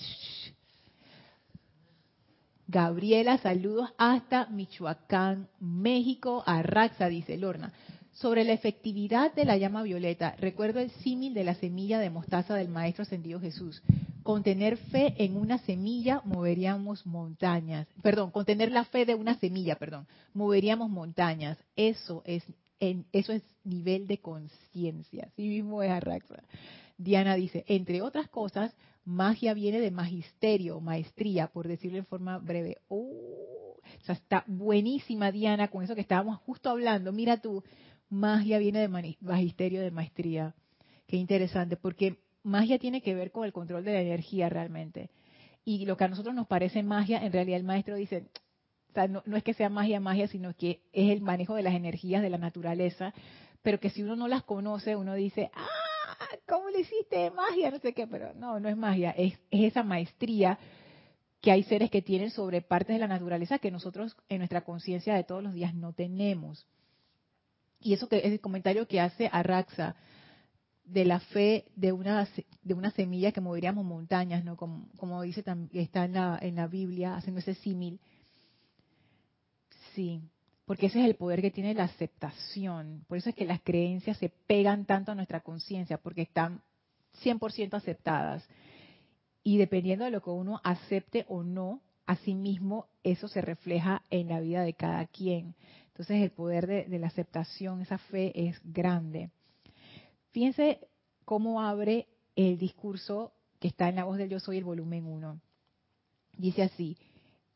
[2.70, 7.72] Gabriela, saludos hasta Michoacán, México, Arraxa, dice Lorna.
[8.12, 12.54] Sobre la efectividad de la llama violeta, recuerdo el símil de la semilla de mostaza
[12.54, 13.82] del Maestro Ascendido Jesús.
[14.22, 17.88] Con tener fe en una semilla moveríamos montañas.
[18.02, 21.58] Perdón, con tener la fe de una semilla, perdón, moveríamos montañas.
[21.74, 22.44] Eso es,
[22.78, 25.24] eso es nivel de conciencia.
[25.32, 26.44] Así mismo es Arraxa.
[26.98, 28.76] Diana dice, entre otras cosas,
[29.10, 32.76] Magia viene de magisterio, maestría, por decirlo en forma breve.
[32.86, 37.10] Oh, o sea, está buenísima Diana con eso que estábamos justo hablando.
[37.10, 37.64] Mira tú,
[38.08, 40.54] magia viene de magisterio, de maestría.
[41.08, 45.10] Qué interesante, porque magia tiene que ver con el control de la energía realmente.
[45.64, 48.28] Y lo que a nosotros nos parece magia, en realidad el maestro dice,
[48.90, 51.64] o sea, no, no, es que sea magia, magia, sino que es el manejo de
[51.64, 53.12] las energías de la naturaleza,
[53.60, 55.89] pero que si uno no las conoce, uno dice, ah,
[56.46, 57.70] ¿cómo le hiciste magia?
[57.70, 60.58] No sé qué, pero no, no es magia, es, esa maestría
[61.40, 65.14] que hay seres que tienen sobre partes de la naturaleza que nosotros en nuestra conciencia
[65.14, 66.66] de todos los días no tenemos.
[67.80, 69.96] Y eso que es el comentario que hace Araxa
[70.84, 72.28] de la fe de una
[72.62, 74.56] de una semilla que moveríamos montañas, ¿no?
[74.56, 78.00] Como, como dice está en la en la Biblia haciendo ese símil.
[79.94, 80.20] Sí
[80.70, 83.04] porque ese es el poder que tiene la aceptación.
[83.08, 86.62] Por eso es que las creencias se pegan tanto a nuestra conciencia, porque están
[87.24, 88.48] 100% aceptadas.
[89.42, 94.38] Y dependiendo de lo que uno acepte o no, asimismo eso se refleja en la
[94.38, 95.56] vida de cada quien.
[95.88, 99.30] Entonces el poder de, la aceptación, esa fe es grande.
[100.30, 100.86] Fíjense
[101.24, 102.06] cómo abre
[102.36, 105.40] el discurso que está en la voz del yo soy el volumen 1.
[106.38, 106.96] Dice así,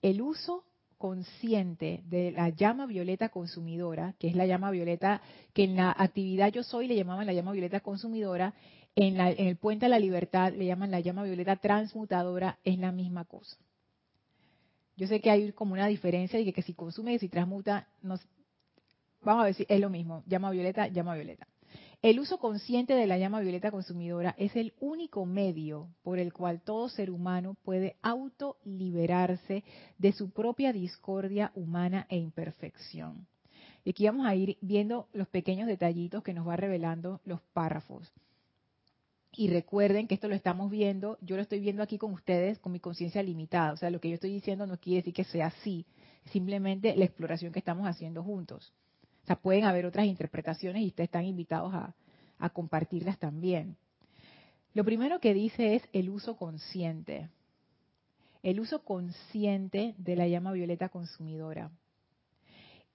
[0.02, 0.64] el uso
[0.98, 6.52] consciente de la llama violeta consumidora, que es la llama violeta que en la actividad
[6.52, 8.54] yo soy le llamaban la llama violeta consumidora,
[8.96, 13.24] en, el puente a la libertad le llaman la llama violeta transmutadora, es la misma
[13.24, 13.56] cosa.
[14.96, 17.88] Yo sé que hay como una diferencia de que, si consume y si transmuta,
[19.22, 21.48] vamos a si es lo mismo, llama violeta, llama violeta.
[22.04, 26.60] El uso consciente de la llama violeta consumidora es el único medio por el cual
[26.60, 29.64] todo ser humano puede autoliberarse
[29.96, 33.26] de su propia discordia humana e imperfección.
[33.86, 38.12] Y aquí vamos a ir viendo los pequeños detallitos que nos va revelando los párrafos.
[39.32, 42.72] Y recuerden que esto lo estamos viendo, yo lo estoy viendo aquí con ustedes con
[42.72, 43.72] mi conciencia limitada.
[43.72, 45.86] O sea, lo que yo estoy diciendo no quiere decir que sea así,
[46.26, 48.74] simplemente la exploración que estamos haciendo juntos.
[49.24, 51.94] O sea, pueden haber otras interpretaciones y ustedes están invitados a,
[52.52, 53.78] compartirlas también.
[54.74, 57.30] Lo primero que dice es el uso consciente.
[58.42, 61.70] El uso consciente de la llama violeta consumidora.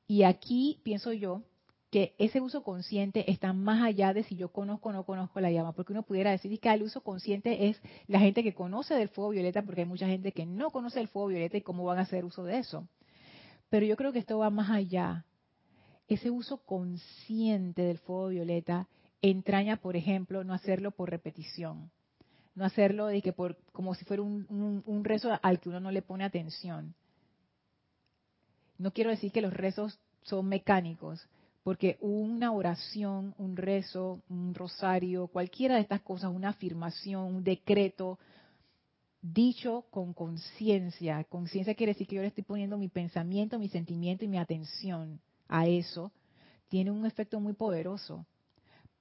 [0.07, 1.41] Y aquí pienso yo
[1.89, 5.49] que ese uso consciente está más allá de si yo conozco o no conozco la
[5.49, 9.09] llama, porque uno pudiera decir que el uso consciente es la gente que conoce del
[9.09, 11.97] fuego violeta, porque hay mucha gente que no conoce el fuego violeta y cómo van
[11.97, 12.87] a hacer uso de eso.
[13.71, 15.25] Pero yo creo que esto va más allá
[16.09, 18.87] ese uso consciente del fuego violeta
[19.21, 21.91] entraña, por ejemplo, no hacerlo por repetición,
[22.55, 26.01] no hacerlo de que por, como si fuera un, rezo al que uno no le
[26.01, 26.95] pone atención.
[28.79, 31.27] No quiero decir que los rezos son mecánicos,
[31.63, 38.17] porque una oración, un rezo, un rosario, cualquiera de estas cosas, una afirmación, un decreto,
[39.21, 41.23] dicho con conciencia.
[41.25, 45.19] Conciencia quiere decir que yo le estoy poniendo mi pensamiento, mi sentimiento y mi atención
[45.49, 46.13] a eso,
[46.69, 48.25] tiene un efecto muy poderoso.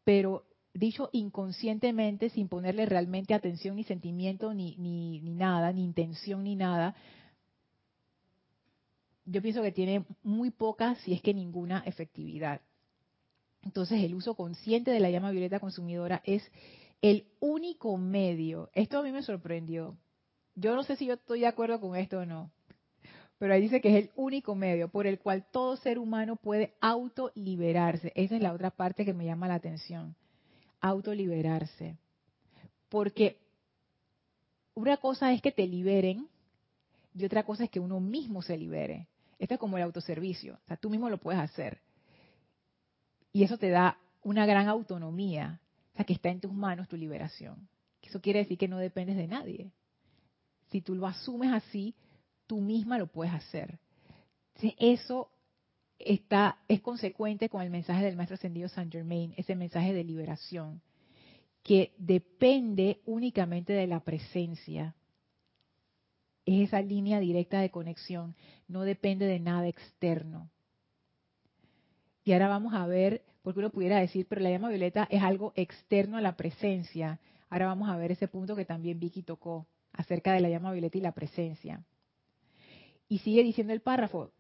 [0.03, 6.57] Pero dicho inconscientemente, sin ponerle realmente atención ni sentimiento ni, ni, nada, ni intención ni
[6.57, 6.97] nada,
[9.25, 12.63] yo pienso que tiene muy poca, si es que ninguna, efectividad.
[13.63, 16.51] Entonces el uso consciente de la llama violeta consumidora es
[17.03, 18.71] el único medio.
[18.73, 19.99] Esto a mí me sorprendió.
[20.55, 22.51] Yo no sé si yo estoy de acuerdo con esto o no,
[23.39, 26.75] pero ahí dice que es el único medio por el cual todo ser humano puede
[26.81, 28.13] autoliberarse.
[28.17, 30.17] Esa es la otra parte que me llama la atención.
[30.81, 31.97] Autoliberarse.
[32.89, 33.39] Porque
[34.75, 36.29] una cosa es que te liberen
[37.15, 39.07] y otra cosa es que uno mismo se libere.
[39.39, 40.55] Esto es como el autoservicio.
[40.55, 41.81] O sea, tú mismo lo puedes hacer.
[43.33, 45.61] Y eso te da una gran autonomía.
[45.93, 47.69] O sea, que está en tus manos tu liberación.
[48.03, 49.71] Eso quiere decir que no dependes de nadie.
[50.71, 51.95] Si tú lo asumes así,
[52.49, 53.79] tú misma lo puedes hacer.
[54.79, 55.31] eso
[56.01, 60.81] está, es consecuente con el mensaje del Maestro Ascendido San Germain, ese mensaje de liberación,
[61.63, 64.97] que depende únicamente de la presencia.
[66.47, 68.35] Es esa línea directa de conexión,
[68.67, 70.51] no depende de nada externo.
[72.25, 75.53] Y ahora vamos a ver, porque uno pudiera decir, pero la llama violeta es algo
[75.57, 77.21] externo a la presencia.
[77.51, 80.97] Ahora vamos a ver ese punto que también Vicky tocó acerca de la llama violeta
[80.97, 81.85] y la presencia.
[83.09, 84.31] Y sigue diciendo el párrafo,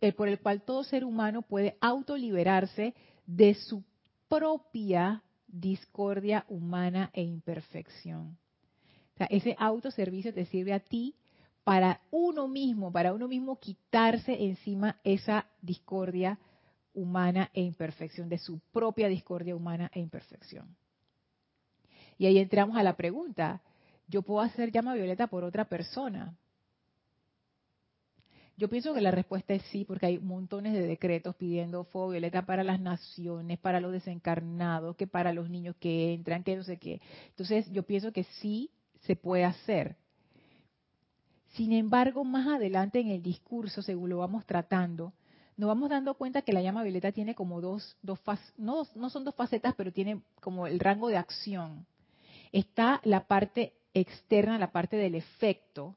[0.00, 2.94] el por el cual todo ser humano puede autoliberarse
[3.26, 3.82] de su
[4.28, 8.36] propia discordia humana e imperfección.
[9.30, 11.14] Ese autoservicio te sirve a ti
[11.62, 16.38] para uno mismo, para uno mismo quitarse encima esa discordia
[16.92, 20.76] humana e imperfección, de su propia discordia humana e imperfección.
[22.18, 23.62] Y ahí entramos a la pregunta,
[24.06, 26.36] ¿yo puedo hacer llama violeta por otra persona?
[28.56, 32.46] Yo pienso que la respuesta es sí, porque hay montones de decretos pidiendo fuego violeta
[32.46, 36.78] para las naciones, para los desencarnados, que para los niños que entran, que no sé
[36.78, 37.00] qué.
[37.30, 39.96] Entonces, yo pienso que sí se puede hacer.
[41.54, 45.12] Sin embargo, más adelante en el discurso, según lo vamos tratando,
[45.56, 48.20] nos vamos dando cuenta que la llama violeta tiene como dos, dos
[48.56, 51.86] no, no son dos facetas, pero tiene como el rango de acción.
[52.52, 55.96] Está la parte externa, la parte del efecto,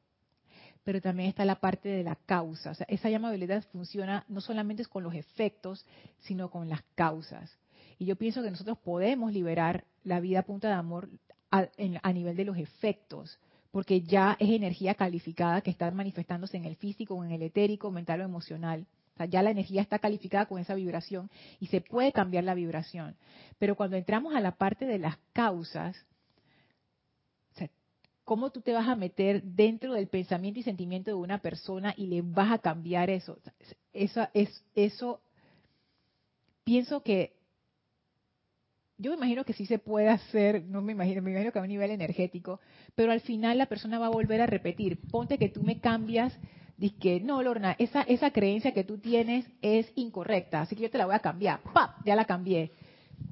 [0.87, 2.71] pero también está la parte de la causa.
[2.71, 5.85] O sea, esa llama violeta funciona no solamente con los efectos,
[6.19, 7.53] sino con las causas.
[7.99, 11.09] Y yo pienso que nosotros podemos liberar la vida a punta de amor
[11.51, 11.67] a,
[12.13, 13.37] nivel de los efectos,
[13.69, 18.21] porque ya es energía calificada que está manifestándose en el físico, en el etérico, mental
[18.21, 18.87] o emocional.
[19.15, 22.53] O sea, ya la energía está calificada con esa vibración y se puede cambiar la
[22.53, 23.17] vibración.
[23.59, 25.97] Pero cuando entramos a la parte de las causas,
[28.27, 32.07] ¿cómo tú te vas a meter dentro del pensamiento y sentimiento de una persona y
[32.07, 33.39] le vas a cambiar eso?
[33.93, 35.21] Eso, es, eso
[36.65, 37.37] pienso que,
[38.97, 41.61] yo me imagino que sí se puede hacer, no me imagino, me imagino que a
[41.61, 42.59] un nivel energético,
[42.95, 46.33] pero al final la persona va a volver a repetir, ponte que tú me cambias
[46.75, 50.91] Dice que, no, Lorna, esa, esa creencia que tú tienes es incorrecta, así que yo
[50.91, 51.61] te la voy a cambiar.
[51.73, 52.05] ¡Pap!
[52.05, 52.71] Ya la cambié.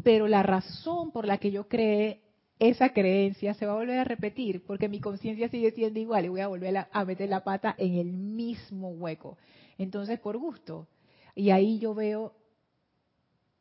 [0.04, 2.25] Pero la razón por la que yo creé
[2.60, 6.30] esa creencia se va a volver a repetir, porque mi conciencia sigue siendo igual y
[6.30, 9.38] voy a volver a, meter la pata en el mismo hueco.
[9.78, 10.88] Entonces, por gusto.
[11.36, 12.34] Y ahí yo veo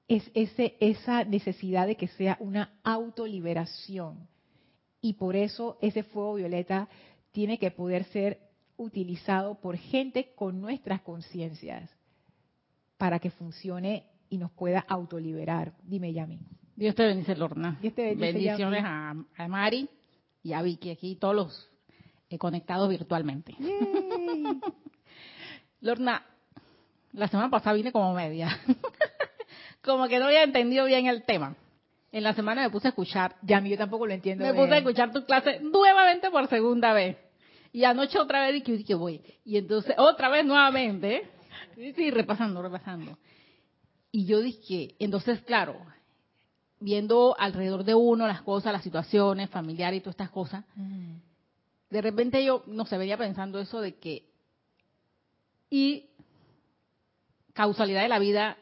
[0.07, 4.29] es ese, esa necesidad de que sea una autoliberación.
[5.01, 6.89] Y por eso ese fuego violeta
[7.33, 8.39] tiene que poder ser
[8.77, 11.91] utilizado por gente con nuestras conciencias
[12.97, 15.75] para que funcione y nos pueda autoliberar.
[15.83, 16.39] Dime, Yami.
[16.77, 17.79] Dios te bendice, Lorna.
[17.81, 19.89] Dios te bendice, Bendiciones a, a Mari
[20.43, 21.71] y a Vicky aquí, todos los
[22.29, 23.55] eh, conectados virtualmente.
[25.81, 26.25] Lorna,
[27.13, 28.59] la semana pasada vine como media.
[29.83, 31.57] como que no había entendido bien el tema.
[32.11, 33.37] En la semana me puse a escuchar.
[33.43, 34.45] Yami, yo tampoco lo entiendo.
[34.45, 34.65] Me bien.
[34.65, 37.17] puse a escuchar tu clase nuevamente por segunda vez.
[37.73, 39.21] Y anoche otra vez dije, dije voy.
[39.45, 41.29] Y entonces otra vez nuevamente.
[41.75, 43.19] Sí, repasando, repasando.
[44.13, 45.77] Y yo dije, entonces claro,
[46.81, 50.65] viendo alrededor de uno las cosas, las situaciones familiares y todas estas cosas,
[51.91, 54.29] de repente yo, no sé, venía pensando eso de que,
[55.71, 56.11] y
[57.53, 58.57] causalidad de la vida,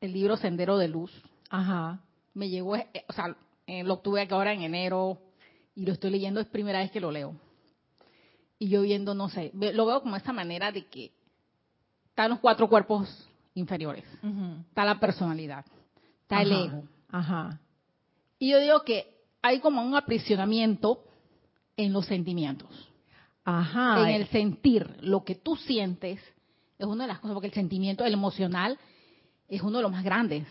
[0.00, 1.12] el libro Sendero de Luz,
[1.50, 2.00] Ajá.
[2.34, 5.18] me llegó, eh, o sea, eh, lo obtuve ahora en enero
[5.74, 7.34] y lo estoy leyendo, es primera vez que lo leo.
[8.58, 11.12] Y yo viendo, no sé, lo veo como esta manera de que
[12.08, 14.04] están los cuatro cuerpos inferiores,
[14.68, 15.64] está la personalidad,
[16.22, 16.84] está el ego.
[17.12, 17.60] Ajá.
[18.38, 21.04] Y yo digo que hay como un aprisionamiento
[21.76, 22.68] en los sentimientos.
[23.42, 24.08] Ajá.
[24.08, 26.20] en el sentir, lo que tú sientes,
[26.78, 28.78] es una de las cosas, porque el sentimiento, el emocional,
[29.48, 30.46] es uno de los más grandes.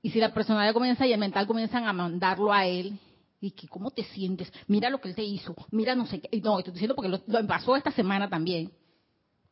[0.00, 2.98] Y si la personalidad comienza y el mental comienzan a mandarlo a él,
[3.40, 6.28] y que cómo te sientes, mira lo que él te hizo, mira no sé qué,
[6.32, 8.72] y no, estoy diciendo porque lo, lo pasó esta semana también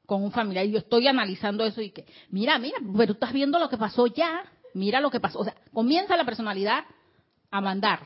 [0.07, 3.33] con un familiar, y yo estoy analizando eso y que, mira, mira, pero tú estás
[3.33, 6.85] viendo lo que pasó ya, mira lo que pasó, o sea, comienza la personalidad
[7.51, 8.01] a mandar.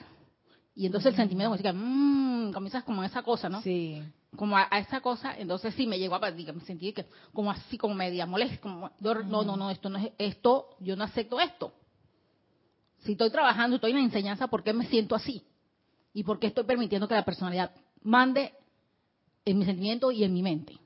[0.75, 3.63] Y entonces el sentimiento como que, mmm, comienzas como esa cosa, ¿no?
[3.63, 4.03] Sí.
[4.37, 7.51] como a, a esa cosa, entonces sí me llegó a diga, me sentí que como
[7.51, 11.05] así como media molesta, como yo, no, no, no, esto no es esto, yo no
[11.05, 11.73] acepto esto.
[12.99, 15.43] Si estoy trabajando, estoy en la enseñanza, ¿por qué me siento así?
[16.13, 17.71] ¿Y por qué estoy permitiendo que la personalidad
[18.03, 18.53] mande
[19.45, 20.79] en mi sentimiento y en mi mente?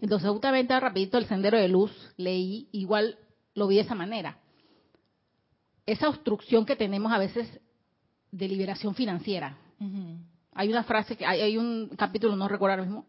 [0.00, 3.18] Entonces, justamente rapidito el sendero de luz leí, igual
[3.54, 4.38] lo vi de esa manera.
[5.86, 7.48] Esa obstrucción que tenemos a veces
[8.30, 9.56] de liberación financiera,
[10.52, 13.06] hay una frase que hay, hay un capítulo, no recuerdo ahora mismo.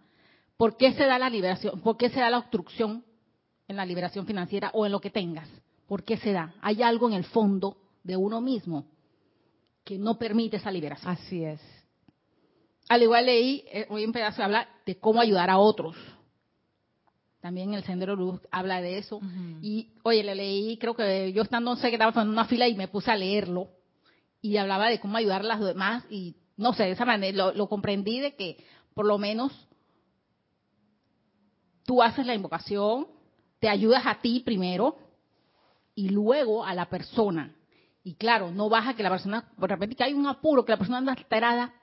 [0.58, 1.82] ¿Por qué se da la liberación?
[1.82, 3.04] ¿Por qué se da la obstrucción
[3.68, 5.50] en la liberación financiera o en lo que tengas?
[5.88, 6.54] ¿Por qué se da?
[6.62, 8.86] Hay algo en el fondo de uno mismo
[9.84, 11.12] que no permite esa liberación.
[11.12, 11.62] Así es.
[12.90, 15.96] Al igual leí, eh, hoy un pedazo habla de cómo ayudar a otros.
[17.48, 19.22] También el Sendero Luz habla de eso.
[19.62, 22.68] Y, oye, le leí, creo que yo estando, no sé, que estaba en una fila
[22.68, 23.70] y me puse a leerlo.
[24.42, 26.04] Y hablaba de cómo ayudar a las demás.
[26.10, 28.58] Y, no sé, de esa manera lo, lo comprendí de que,
[28.94, 29.54] por lo menos,
[31.86, 33.08] tú haces la invocación,
[33.62, 34.98] te ayudas a ti primero
[35.96, 37.56] y luego a la persona.
[38.04, 40.74] Y claro, no vas a que la persona, de repente que hay un apuro, que
[40.74, 41.74] la persona anda alterada,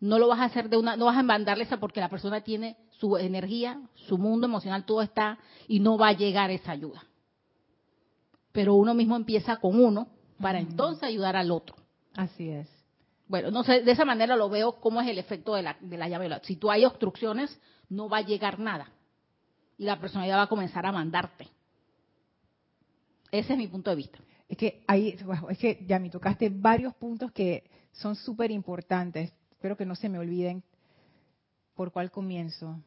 [0.00, 2.42] no lo vas a hacer de una, no vas a mandarle esa porque la persona
[2.42, 5.36] tiene su energía, su mundo emocional, todo está
[5.66, 7.02] y no va a llegar esa ayuda.
[8.52, 10.06] Pero uno mismo empieza con uno
[10.40, 11.74] para entonces ayudar al otro.
[12.14, 12.68] Así es.
[13.26, 15.98] Bueno, no sé, de esa manera lo veo cómo es el efecto de la, de
[15.98, 16.30] la llave.
[16.44, 18.92] Si tú hay obstrucciones, no va a llegar nada.
[19.78, 21.48] Y la personalidad va a comenzar a mandarte.
[23.32, 24.20] Ese es mi punto de vista.
[24.48, 25.16] Es que ahí,
[25.48, 29.32] es que ya me tocaste varios puntos que son súper importantes.
[29.50, 30.62] Espero que no se me olviden
[31.74, 32.78] por cuál comienzo.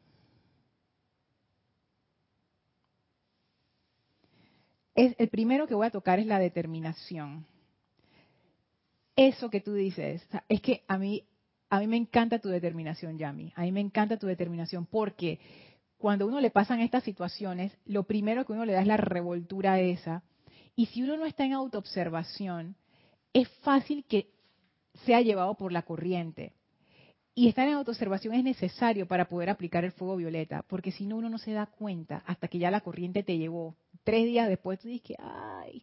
[4.96, 7.46] El primero que voy a tocar es la determinación.
[9.14, 11.24] Eso que tú dices, es que a mí,
[11.68, 13.52] a mí me encanta tu determinación, Yami.
[13.56, 15.38] A mí me encanta tu determinación porque
[15.98, 19.80] cuando uno le pasan estas situaciones, lo primero que uno le da es la revoltura
[19.80, 20.22] esa.
[20.74, 22.76] Y si uno no está en autoobservación,
[23.32, 24.30] es fácil que
[25.04, 26.52] sea llevado por la corriente.
[27.38, 31.18] Y estar en autoobservación es necesario para poder aplicar el fuego violeta, porque si no
[31.18, 33.76] uno no se da cuenta hasta que ya la corriente te llevó.
[34.04, 35.82] Tres días después tú dices, ay.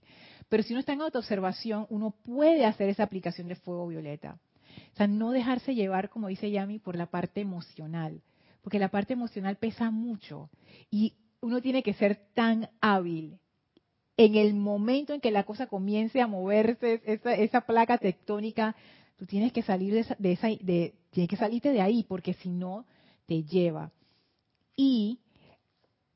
[0.49, 4.39] Pero si uno está en autoobservación, uno puede hacer esa aplicación de fuego violeta.
[4.93, 8.23] O sea, no dejarse llevar, como dice Yami, por la parte emocional,
[8.63, 10.49] porque la parte emocional pesa mucho
[10.89, 13.37] y uno tiene que ser tan hábil
[14.17, 18.75] en el momento en que la cosa comience a moverse, esa, esa placa tectónica,
[19.23, 22.33] tú tienes que salir de esa, de esa de, tienes que salirte de ahí, porque
[22.33, 22.85] si no,
[23.25, 23.89] te lleva.
[24.75, 25.21] Y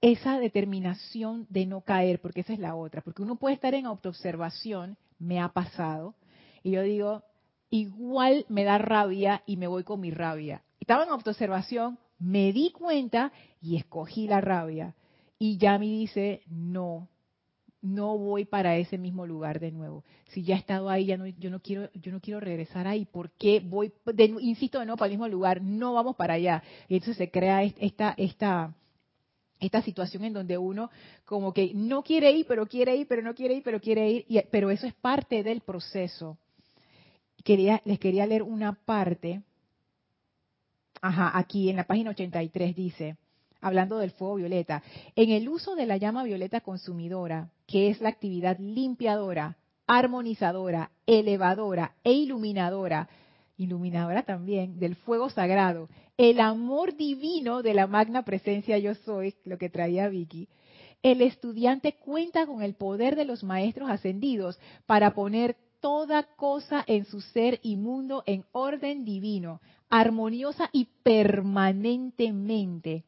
[0.01, 3.85] esa determinación de no caer, porque esa es la otra, porque uno puede estar en
[3.85, 6.15] autoobservación, me ha pasado,
[6.63, 7.23] y yo digo,
[7.69, 10.63] igual me da rabia y me voy con mi rabia.
[10.81, 13.31] Estaba en autoobservación, me di cuenta
[13.61, 14.95] y escogí la rabia.
[15.39, 17.07] Y ya me dice, no,
[17.87, 20.03] no voy para ese mismo lugar de nuevo.
[20.29, 23.05] Si ya he estado ahí, ya no, yo no quiero, yo no quiero regresar ahí.
[23.05, 23.91] ¿Por qué voy,
[24.39, 25.61] insisto de nuevo para el mismo lugar?
[25.61, 26.63] No vamos para allá.
[26.87, 28.73] Y entonces se crea esta, esta,
[29.59, 30.89] esta situación en donde uno
[31.25, 34.47] como que no quiere ir, pero quiere ir, pero no quiere ir, pero quiere ir.
[34.51, 36.37] pero eso es parte del proceso.
[37.43, 39.41] Quería, les quería leer una parte.
[41.01, 43.17] Ajá, aquí en la página 83 dice
[43.61, 44.83] hablando del fuego violeta,
[45.15, 51.93] en el uso de la llama violeta consumidora, que es la actividad limpiadora, armonizadora, elevadora
[52.03, 53.09] e iluminadora,
[53.57, 59.57] iluminadora también, del fuego sagrado, el amor divino de la magna presencia yo soy, lo
[59.57, 60.47] que traía Vicky,
[61.03, 67.05] el estudiante cuenta con el poder de los maestros ascendidos para poner toda cosa en
[67.05, 73.03] su ser y mundo en orden divino, armoniosa y permanentemente.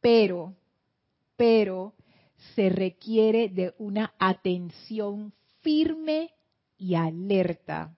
[0.00, 0.54] Pero,
[1.36, 1.94] pero
[2.54, 5.32] se requiere de una atención
[5.62, 6.30] firme
[6.76, 7.96] y alerta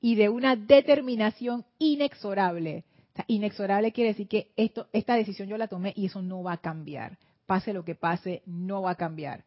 [0.00, 2.84] y de una determinación inexorable.
[3.28, 6.60] inexorable quiere decir que esto, esta decisión yo la tomé y eso no va a
[6.60, 7.18] cambiar.
[7.46, 9.44] Pase lo que pase, no va a cambiar.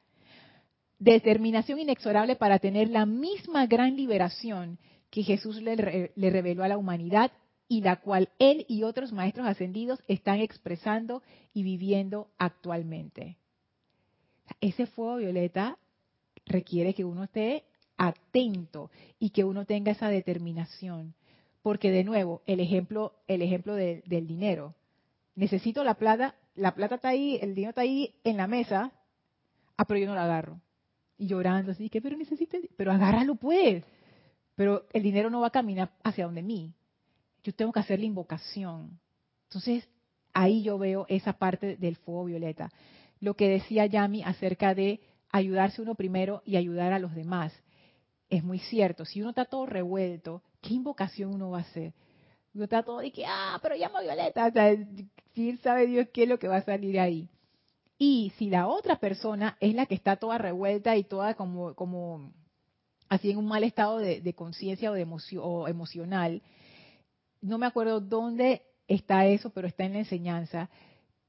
[0.98, 6.78] Determinación inexorable para tener la misma gran liberación que Jesús le, le reveló a la
[6.78, 7.32] humanidad
[7.68, 11.22] y la cual él y otros maestros ascendidos están expresando
[11.54, 13.38] y viviendo actualmente.
[14.62, 15.78] Ese fuego violeta
[16.46, 17.64] requiere que uno esté
[17.98, 21.14] atento y que uno tenga esa determinación,
[21.62, 24.76] porque de nuevo, el ejemplo, el ejemplo del dinero.
[25.36, 28.92] Necesito la plata, la plata está ahí, el dinero está ahí en la mesa,
[29.78, 30.60] ah, pero yo no la agarro.
[31.18, 33.84] Y llorando así, que pero necesito, pero agárralo pues.
[34.56, 36.74] Pero el dinero no va a caminar hacia donde mí,
[37.44, 39.00] yo tengo que hacer la invocación.
[39.50, 39.88] Entonces,
[40.34, 42.72] ahí yo veo esa parte del fuego violeta.
[43.20, 45.02] Lo que decía Yami acerca de
[45.32, 47.54] ayudarse uno primero y ayudar a los demás.
[48.30, 49.06] Es muy cierto.
[49.06, 51.94] Si uno está todo revuelto, ¿qué invocación uno va a hacer?
[52.54, 54.48] Uno está todo de que, ah, pero llama Violeta.
[54.48, 54.76] O sea,
[55.34, 57.30] ¿quién sabe Dios qué es lo que va a salir ahí?
[57.98, 62.34] Y si la otra persona es la que está toda revuelta y toda como, como
[63.08, 64.96] así en un mal estado de, conciencia o,
[65.42, 66.42] o emocional,
[67.42, 70.70] no me acuerdo dónde está eso, pero está en la enseñanza.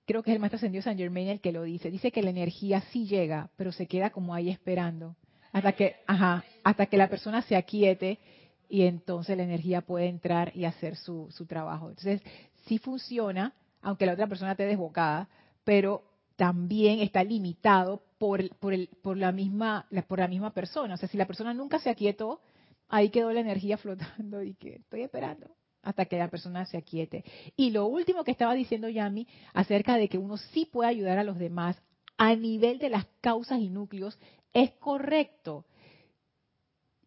[0.07, 1.91] Creo que es el maestro ascendido San Germain el que lo dice.
[1.91, 5.17] Dice que la energía sí llega, pero se queda como ahí esperando.
[5.53, 8.21] Hasta que, ajá, hasta que la persona se aquiete
[8.69, 11.89] y entonces la energía puede entrar y hacer su, su trabajo.
[11.89, 12.23] Entonces,
[12.67, 13.53] sí funciona,
[13.83, 15.29] aunque la otra persona esté desbocada,
[15.65, 16.05] pero
[16.37, 20.95] también está limitado por, por, el, por, la misma, por la misma persona.
[20.95, 22.41] O sea, si la persona nunca se aquietó,
[22.89, 25.51] ahí quedó la energía flotando y que estoy esperando
[25.87, 27.25] hasta que la persona se aquiete.
[27.57, 31.25] Y lo último que estaba diciendo Yami acerca de que uno sí puede ayudar a
[31.25, 31.81] los demás
[32.19, 34.19] a nivel de las causas y núcleos
[34.53, 35.65] es correcto.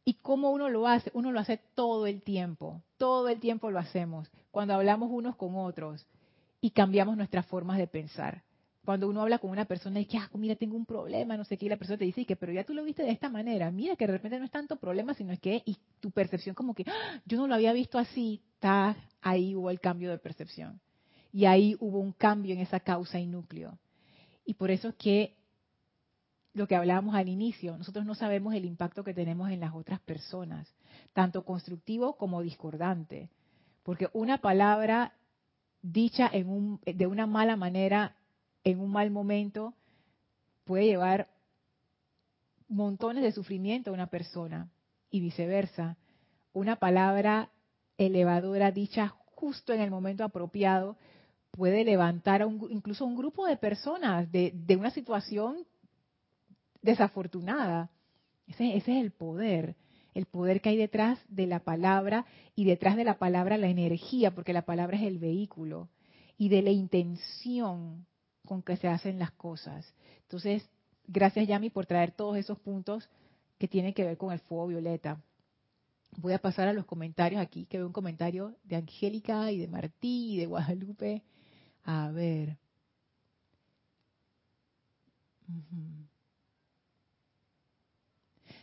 [0.05, 1.11] ¿Y cómo uno lo hace?
[1.13, 5.57] Uno lo hace todo el tiempo, todo el tiempo lo hacemos, cuando hablamos unos con
[5.57, 6.07] otros
[6.61, 8.43] y cambiamos nuestras formas de pensar
[8.89, 11.57] cuando uno habla con una persona y que, ah, mira, tengo un problema, no sé
[11.57, 13.69] qué, y la persona te dice que, pero ya tú lo viste de esta manera,
[13.69, 16.73] mira que de repente no es tanto problema, sino es que, y tu percepción como
[16.73, 20.81] que, ah, yo no lo había visto así, está, ahí hubo el cambio de percepción.
[21.31, 23.77] Y ahí hubo un cambio en esa causa y núcleo.
[24.43, 25.37] Y por eso es que
[26.55, 29.99] lo que hablábamos al inicio, nosotros no sabemos el impacto que tenemos en las otras
[29.99, 30.67] personas,
[31.13, 33.29] tanto constructivo como discordante.
[33.83, 35.13] Porque una palabra
[35.83, 38.15] dicha en un, de una mala manera
[38.71, 39.73] en un mal momento
[40.63, 41.27] puede llevar
[42.67, 44.69] montones de sufrimiento a una persona
[45.09, 45.97] y viceversa.
[46.53, 47.49] Una palabra
[47.97, 50.97] elevadora dicha justo en el momento apropiado
[51.51, 55.65] puede levantar a un, incluso a un grupo de personas de, una situación
[56.81, 57.89] desafortunada.
[58.47, 59.75] Ese, ese, es el poder,
[60.13, 64.33] el poder que hay detrás de la palabra y detrás de la palabra la energía,
[64.33, 65.89] porque la palabra es el vehículo,
[66.37, 68.05] y de la intención
[68.49, 69.93] con que se hacen las cosas.
[70.23, 70.67] Entonces,
[71.07, 73.07] gracias Yami por traer todos esos puntos
[73.59, 75.21] que tienen que ver con el fuego violeta.
[76.17, 79.67] Voy a pasar a los comentarios aquí, que veo un comentario de Angélica y de
[79.67, 81.21] Martí y de Guadalupe.
[81.83, 82.57] A ver.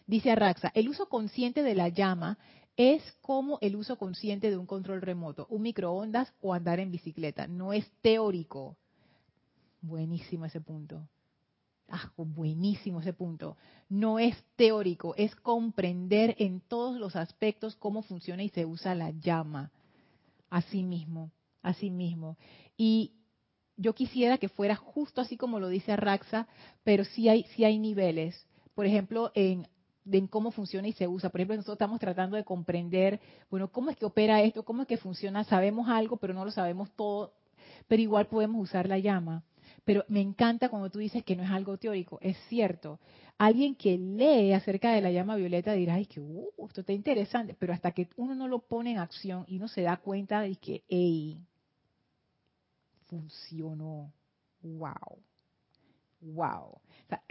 [0.08, 2.38] Dice Arraxa, el uso consciente de la llama
[2.76, 7.46] es como el uso consciente de un control remoto, un microondas o andar en bicicleta.
[7.46, 8.76] No es teórico,
[9.86, 11.08] Buenísimo ese punto.
[11.88, 13.56] Ah, buenísimo ese punto.
[13.88, 19.10] No es teórico, es comprender en todos los aspectos cómo funciona y se usa la
[19.12, 19.70] llama.
[20.50, 21.30] Así mismo,
[21.62, 22.36] así mismo.
[22.76, 23.12] Y
[23.76, 26.48] yo quisiera que fuera justo así como lo dice Arraxa,
[26.82, 28.44] pero sí hay, sí hay niveles.
[28.74, 29.68] Por ejemplo, en,
[30.10, 31.30] en cómo funciona y se usa.
[31.30, 34.88] Por ejemplo, nosotros estamos tratando de comprender, bueno, cómo es que opera esto, cómo es
[34.88, 35.44] que funciona.
[35.44, 37.34] Sabemos algo, pero no lo sabemos todo,
[37.86, 39.44] pero igual podemos usar la llama.
[39.86, 42.98] Pero me encanta cuando tú dices que no es algo teórico, es cierto.
[43.38, 47.54] Alguien que lee acerca de la llama violeta dirá, ay, que uh, esto está interesante,
[47.56, 50.56] pero hasta que uno no lo pone en acción y uno se da cuenta de
[50.56, 51.38] que, hey,
[53.04, 54.12] funcionó,
[54.60, 55.22] wow,
[56.20, 56.80] wow.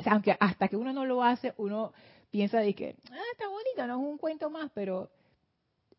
[0.05, 1.91] aunque hasta que uno no lo hace, uno
[2.31, 5.11] piensa de que, ah, está bonito, no es un cuento más, pero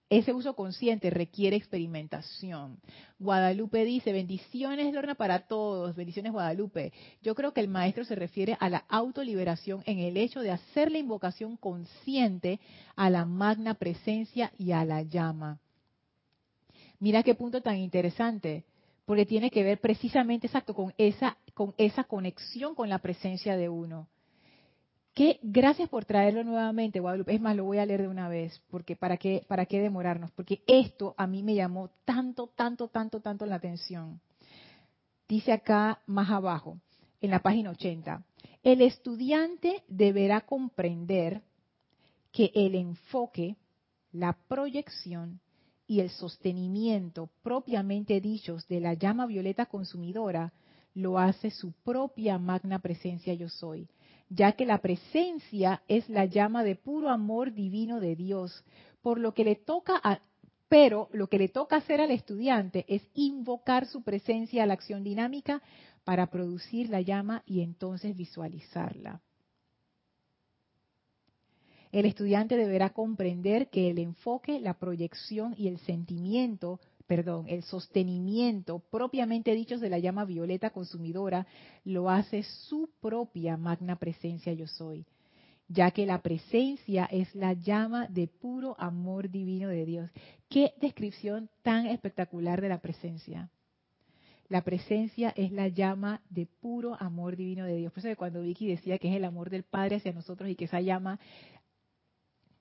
[0.08, 2.78] ese uso consciente requiere experimentación.
[3.18, 5.96] Guadalupe dice, bendiciones, Lorna, para todos.
[5.96, 6.92] Bendiciones, Guadalupe.
[7.22, 10.92] Yo creo que el maestro se refiere a la autoliberación en el hecho de hacer
[10.92, 12.60] la invocación consciente
[12.94, 15.58] a la magna presencia y a la llama.
[17.00, 18.64] Mira qué punto tan interesante,
[19.06, 23.68] porque tiene que ver precisamente exacto con esa, con esa conexión con la presencia de
[23.68, 24.08] uno
[25.42, 27.34] gracias por traerlo nuevamente, Guadalupe.
[27.34, 30.30] Es más, lo voy a leer de una vez, porque para qué, para qué demorarnos,
[30.32, 34.20] porque esto a mí me llamó tanto, tanto, tanto, tanto la atención.
[35.26, 36.78] Dice acá más abajo,
[37.20, 38.22] en la página 80,
[38.62, 41.42] el estudiante deberá comprender
[42.30, 43.56] que el enfoque,
[44.12, 45.40] la proyección
[45.86, 50.52] y el sostenimiento propiamente dichos de la llama violeta consumidora
[50.94, 53.88] lo hace su propia magna presencia yo soy
[54.28, 58.64] ya que la presencia es la llama de puro amor divino de Dios,
[59.02, 60.20] por lo que le toca a,
[60.68, 65.04] pero lo que le toca hacer al estudiante es invocar su presencia a la acción
[65.04, 65.62] dinámica
[66.04, 69.20] para producir la llama y entonces visualizarla.
[71.92, 78.78] El estudiante deberá comprender que el enfoque, la proyección y el sentimiento perdón, el sostenimiento
[78.78, 81.46] propiamente dichos de la llama violeta consumidora
[81.84, 85.06] lo hace su propia magna presencia yo soy,
[85.68, 90.10] ya que la presencia es la llama de puro amor divino de Dios.
[90.48, 93.50] Qué descripción tan espectacular de la presencia.
[94.48, 97.92] La presencia es la llama de puro amor divino de Dios.
[97.92, 100.66] Por eso cuando Vicky decía que es el amor del Padre hacia nosotros y que
[100.66, 101.18] esa llama,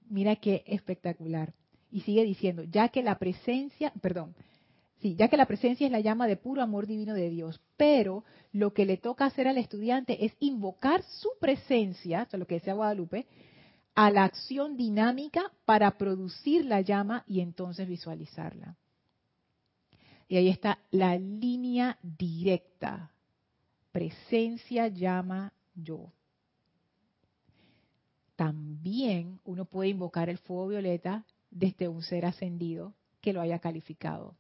[0.08, 1.54] mira qué espectacular.
[1.92, 4.36] Y sigue diciendo, ya que la presencia, perdón,
[5.02, 8.24] sí, ya que la presencia es la llama de puro amor divino de Dios, pero
[8.52, 12.74] lo que le toca hacer al estudiante es invocar su presencia, es lo que decía
[12.74, 13.28] Guadalupe,
[13.96, 18.76] a la acción dinámica para producir la llama y entonces visualizarla.
[20.28, 23.12] Y ahí está la línea directa.
[23.92, 26.12] Presencia llama yo.
[28.36, 31.26] También uno puede invocar el fuego violeta
[31.56, 34.36] desde un ser ascendido que lo haya calificado.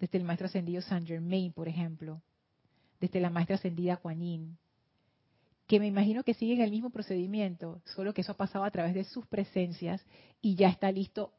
[0.00, 2.22] Desde el maestro ascendido Saint Germain, por ejemplo.
[2.98, 4.58] Desde la maestra ascendida Kuan
[5.66, 8.94] que me imagino que siguen el mismo procedimiento, solo que eso ha pasado a través
[8.94, 10.04] de sus presencias
[10.40, 11.32] y ya está listo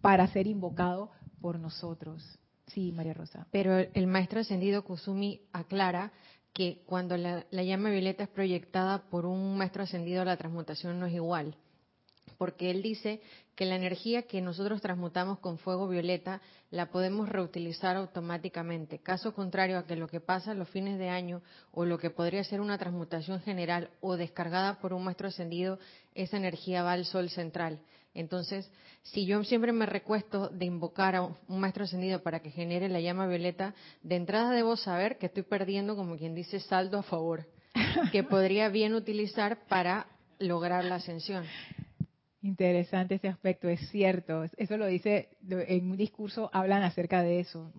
[0.00, 2.22] para ser invocado por nosotros.
[2.68, 3.46] Sí, María Rosa.
[3.50, 6.12] Pero el maestro ascendido Kusumi aclara
[6.52, 11.06] que cuando la, la, llama violeta es proyectada por un maestro ascendido, la transmutación no
[11.06, 11.56] es igual
[12.38, 13.20] porque él dice
[13.54, 18.98] que la energía que nosotros transmutamos con fuego violeta la podemos reutilizar automáticamente.
[18.98, 22.44] Caso contrario a que lo que pasa los fines de año o lo que podría
[22.44, 25.78] ser una transmutación general o descargada por un maestro ascendido,
[26.14, 27.80] esa energía va al sol central.
[28.12, 28.70] Entonces,
[29.02, 33.00] si yo siempre me recuesto de invocar a un maestro ascendido para que genere la
[33.00, 37.46] llama violeta, de entrada debo saber que estoy perdiendo, como quien dice, saldo a favor,
[38.12, 40.06] que podría bien utilizar para
[40.38, 41.44] lograr la ascensión.
[42.46, 44.44] Interesante ese aspecto, es cierto.
[44.56, 47.72] Eso lo dice, en un discurso hablan acerca de eso.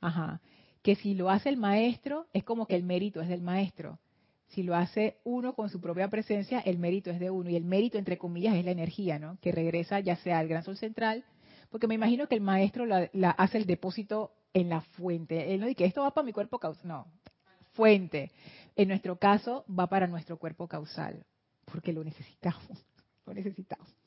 [0.00, 0.40] Ajá.
[0.82, 4.00] Que si lo hace el maestro, es como que el mérito es del maestro.
[4.48, 7.48] Si lo hace uno con su propia presencia, el mérito es de uno.
[7.48, 9.38] Y el mérito, entre comillas, es la energía, ¿no?
[9.40, 11.24] Que regresa ya sea al gran sol central,
[11.70, 15.54] porque me imagino que el maestro la, hace el depósito en la fuente.
[15.54, 16.88] Él no dice que esto va para mi cuerpo causal.
[16.88, 17.06] No,
[17.74, 18.32] fuente.
[18.74, 21.24] En nuestro caso, va para nuestro cuerpo causal,
[21.66, 22.66] porque lo necesitamos.
[23.26, 23.98] Lo necesitamos.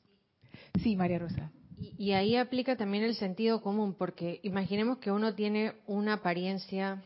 [0.80, 1.50] Sí, María Rosa.
[1.98, 7.02] Y, ahí aplica también el sentido común, porque imaginemos que uno tiene una apariencia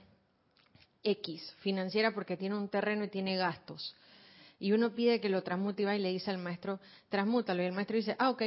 [1.02, 3.94] X financiera porque tiene un terreno y tiene gastos.
[4.58, 7.62] Y uno pide que lo transmute y va y le dice al maestro, transmútalo.
[7.62, 8.42] Y el maestro dice, ah, ok,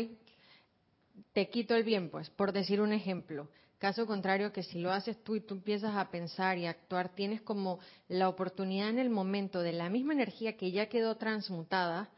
[1.34, 3.50] te quito el bien, pues, por decir un ejemplo.
[3.78, 7.42] Caso contrario, que si lo haces tú y tú empiezas a pensar y actuar, tienes
[7.42, 12.10] como la oportunidad en el momento de la misma energía que ya quedó transmutada,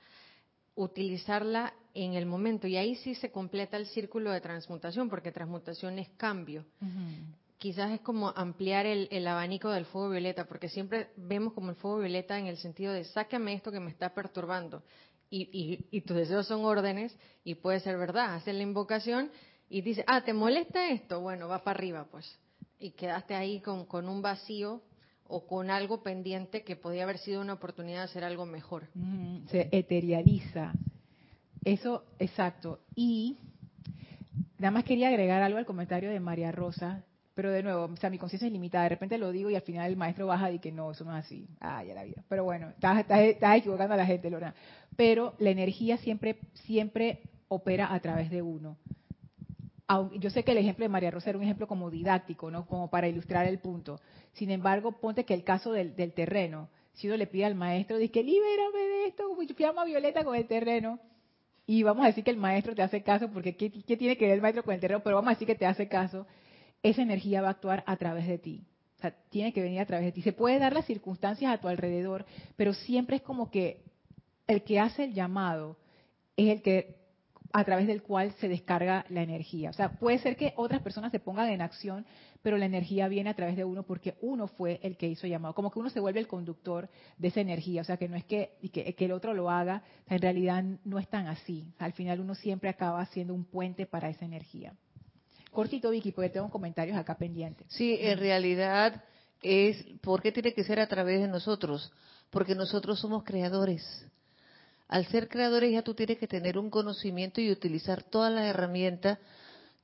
[0.75, 2.67] utilizarla en el momento.
[2.67, 6.65] Y ahí sí se completa el círculo de transmutación, porque transmutación es cambio.
[7.57, 11.99] Quizás es como ampliar el, abanico del fuego violeta, porque siempre vemos como el fuego
[11.99, 14.83] violeta en el sentido de sácame esto que me está perturbando.
[15.29, 18.35] Y, y tus deseos son órdenes, y puede ser verdad.
[18.35, 19.31] Haces la invocación
[19.69, 21.21] y dice, ah, ¿te molesta esto?
[21.21, 22.37] Bueno, va para arriba, pues.
[22.77, 24.81] Y quedaste ahí con, con un vacío
[25.31, 28.89] o con algo pendiente que podía haber sido una oportunidad de hacer algo mejor.
[29.47, 30.73] se eterializa.
[31.63, 32.79] Eso, exacto.
[32.95, 33.37] Y
[34.57, 37.03] nada más quería agregar algo al comentario de María Rosa,
[37.33, 38.83] pero de nuevo, o sea, mi conciencia es limitada.
[38.83, 41.15] De repente lo digo y al final el maestro baja y que no, eso no
[41.17, 41.47] es así.
[41.59, 42.23] Ah, ya la vida.
[42.27, 44.53] Pero bueno, estás, estás equivocando a la gente, Lorna.
[44.95, 48.77] Pero la energía siempre, siempre opera a través de uno
[50.19, 52.65] yo sé que el ejemplo de María Rosa era un ejemplo como didáctico, ¿no?
[52.65, 53.99] Como para ilustrar el punto.
[54.33, 58.23] Sin embargo, ponte que el caso del, terreno, si uno le pide al maestro, dice
[58.23, 60.99] libérame de esto, llama Violeta con el terreno,
[61.71, 64.33] y vamos a decir que el maestro te hace caso, porque ¿qué, tiene que ver
[64.33, 64.99] el maestro con el terreno?
[65.01, 66.27] Pero vamos a decir que te hace caso,
[66.83, 68.65] esa energía va a actuar a través de ti.
[68.97, 70.21] O sea, tiene que venir a través de ti.
[70.21, 72.25] Se puede dar las circunstancias a tu alrededor,
[72.57, 73.85] pero siempre es como que
[74.47, 75.77] el que hace el llamado
[76.35, 76.97] es el que
[77.53, 79.69] a través del cual se descarga la energía.
[79.69, 82.05] O sea, puede ser que otras personas se pongan en acción,
[82.41, 85.53] pero la energía viene a través de uno porque uno fue el que hizo llamado.
[85.53, 87.81] Como que uno se vuelve el conductor de esa energía.
[87.81, 91.07] O sea, que no es que, que, el otro lo haga, en realidad no es
[91.07, 91.73] tan así.
[91.77, 94.73] Al final uno siempre acaba siendo un puente para esa energía.
[95.51, 97.67] Cortito, Vicky, porque tengo comentarios acá pendientes.
[97.69, 99.03] Sí, en realidad
[99.41, 101.91] es, ¿por qué tiene que ser a través de nosotros?
[102.29, 103.83] Porque nosotros somos creadores
[104.91, 109.19] al ser creadores ya tú tienes que tener un conocimiento y utilizar todas las herramientas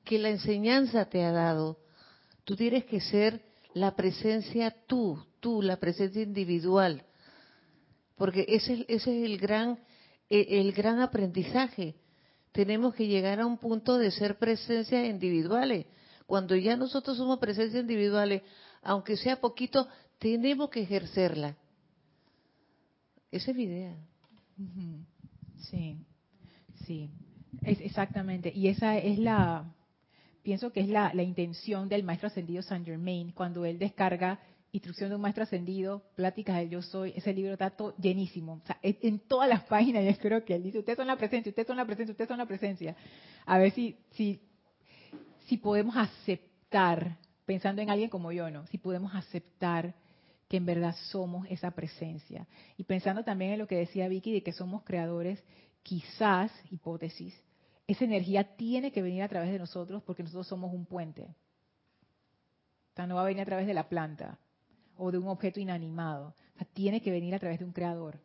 [0.03, 1.78] que la enseñanza te ha dado.
[2.43, 3.41] Tú tienes que ser
[3.74, 7.05] la presencia tú, tú, la presencia individual.
[8.18, 9.80] Porque ese, ese es el gran,
[10.30, 11.95] e, el gran aprendizaje.
[12.51, 15.86] Tenemos que llegar a un punto de ser presencias individuales.
[16.26, 18.41] Cuando ya nosotros somos presencias individuales,
[18.82, 19.88] aunque sea poquito,
[20.20, 21.55] tenemos que ejercerla.
[23.32, 23.95] Esa es mi idea.
[25.70, 25.97] Sí,
[26.86, 27.10] sí,
[27.64, 28.51] es exactamente.
[28.53, 29.74] Y esa es la,
[30.43, 34.39] pienso que es la, intención del maestro ascendido Saint Germain cuando él descarga
[34.74, 38.60] Instrucción de un Maestro Ascendido, Pláticas del Yo Soy, ese libro está todo llenísimo.
[38.62, 41.49] O sea, en todas las páginas yo creo que él dice, ustedes son la presencia,
[41.49, 42.95] ustedes son la presencia, ustedes son la presencia.
[43.45, 44.41] A ver si, si,
[45.47, 48.68] si podemos aceptar, pensando en alguien como yo, ¿no?
[48.68, 49.95] Si podemos aceptar
[50.48, 52.48] que en verdad somos esa presencia.
[52.78, 55.43] Y pensando también en lo que decía Vicky de que somos creadores,
[55.84, 57.34] quizás, hipótesis,
[57.88, 61.24] esa energía tiene que venir a través de nosotros porque nosotros somos un puente.
[61.24, 64.39] O sea, no va a venir a través de la planta
[64.98, 66.30] o de un objeto inanimado.
[66.56, 68.20] O sea, tiene que venir a través de un creador.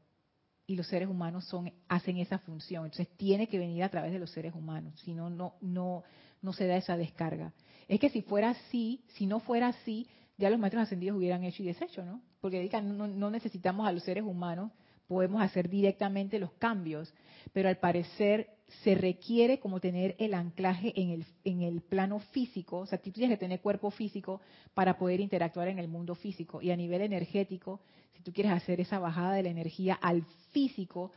[0.66, 2.84] Y los seres humanos son, hacen esa función.
[2.84, 4.98] Entonces tiene que venir a través de los seres humanos.
[5.00, 6.02] Si no, no, no,
[6.40, 7.52] no se da esa descarga.
[7.88, 10.08] Es que si fuera así, si no fuera así,
[10.42, 12.20] ya los maestros ascendidos hubieran hecho y deshecho, ¿no?
[12.40, 14.72] Porque no, no necesitamos a los seres humanos,
[15.06, 17.14] podemos hacer directamente los cambios,
[17.52, 18.50] pero al parecer
[18.82, 23.12] se requiere como tener el anclaje en el, en el plano físico, o sea, tú
[23.12, 24.40] tienes que tener cuerpo físico
[24.74, 26.60] para poder interactuar en el mundo físico.
[26.60, 27.80] Y a nivel energético,
[28.16, 31.12] si tú quieres hacer esa bajada de la energía al físico,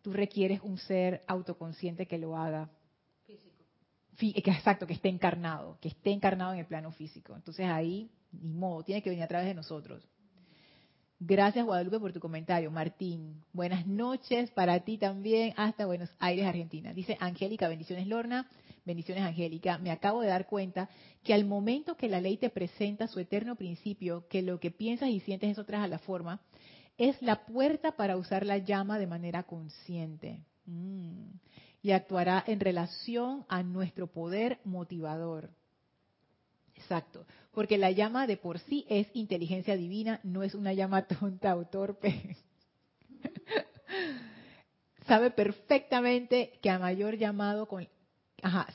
[0.00, 2.70] tú requieres un ser autoconsciente que lo haga.
[4.14, 4.50] Físico.
[4.50, 7.36] Exacto, que esté encarnado, que esté encarnado en el plano físico.
[7.36, 10.06] Entonces ahí ni modo, tiene que venir a través de nosotros.
[11.22, 12.70] Gracias Guadalupe por tu comentario.
[12.70, 16.94] Martín, buenas noches para ti también hasta Buenos Aires, Argentina.
[16.94, 18.48] Dice Angélica, bendiciones Lorna,
[18.86, 19.76] bendiciones Angélica.
[19.76, 20.88] Me acabo de dar cuenta
[21.22, 25.10] que al momento que la ley te presenta su eterno principio, que lo que piensas
[25.10, 26.40] y sientes es otra a la forma,
[26.96, 30.44] es la puerta para usar la llama de manera consciente.
[30.64, 31.32] Mm.
[31.82, 35.50] Y actuará en relación a nuestro poder motivador.
[36.80, 41.54] Exacto, porque la llama de por sí es inteligencia divina, no es una llama tonta
[41.54, 42.36] o torpe.
[45.06, 47.86] sabe perfectamente que a mayor llamado con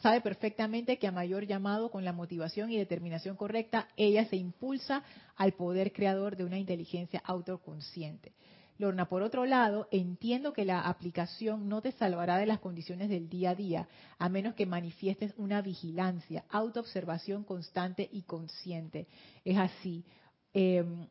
[0.03, 5.03] sabe perfectamente que a mayor llamado con la motivación y determinación correcta, ella se impulsa
[5.36, 8.34] al poder creador de una inteligencia autoconsciente.
[8.78, 13.30] Lorna, por otro lado, entiendo que la aplicación no te salvará de las condiciones del
[13.30, 19.08] día a día, a menos que manifiestes una vigilancia, autoobservación constante y consciente.
[19.46, 20.04] Es así.
[20.54, 21.08] Em,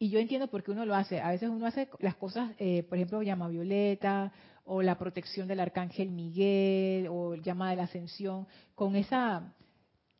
[0.00, 1.20] y yo entiendo por qué uno lo hace.
[1.20, 4.32] A veces uno hace las cosas, eh, por ejemplo, llama violeta
[4.64, 9.54] o la protección del arcángel Miguel o llama de la ascensión, con esa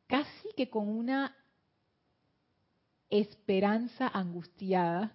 [0.07, 1.37] casi que con una
[3.11, 5.15] esperanza angustiada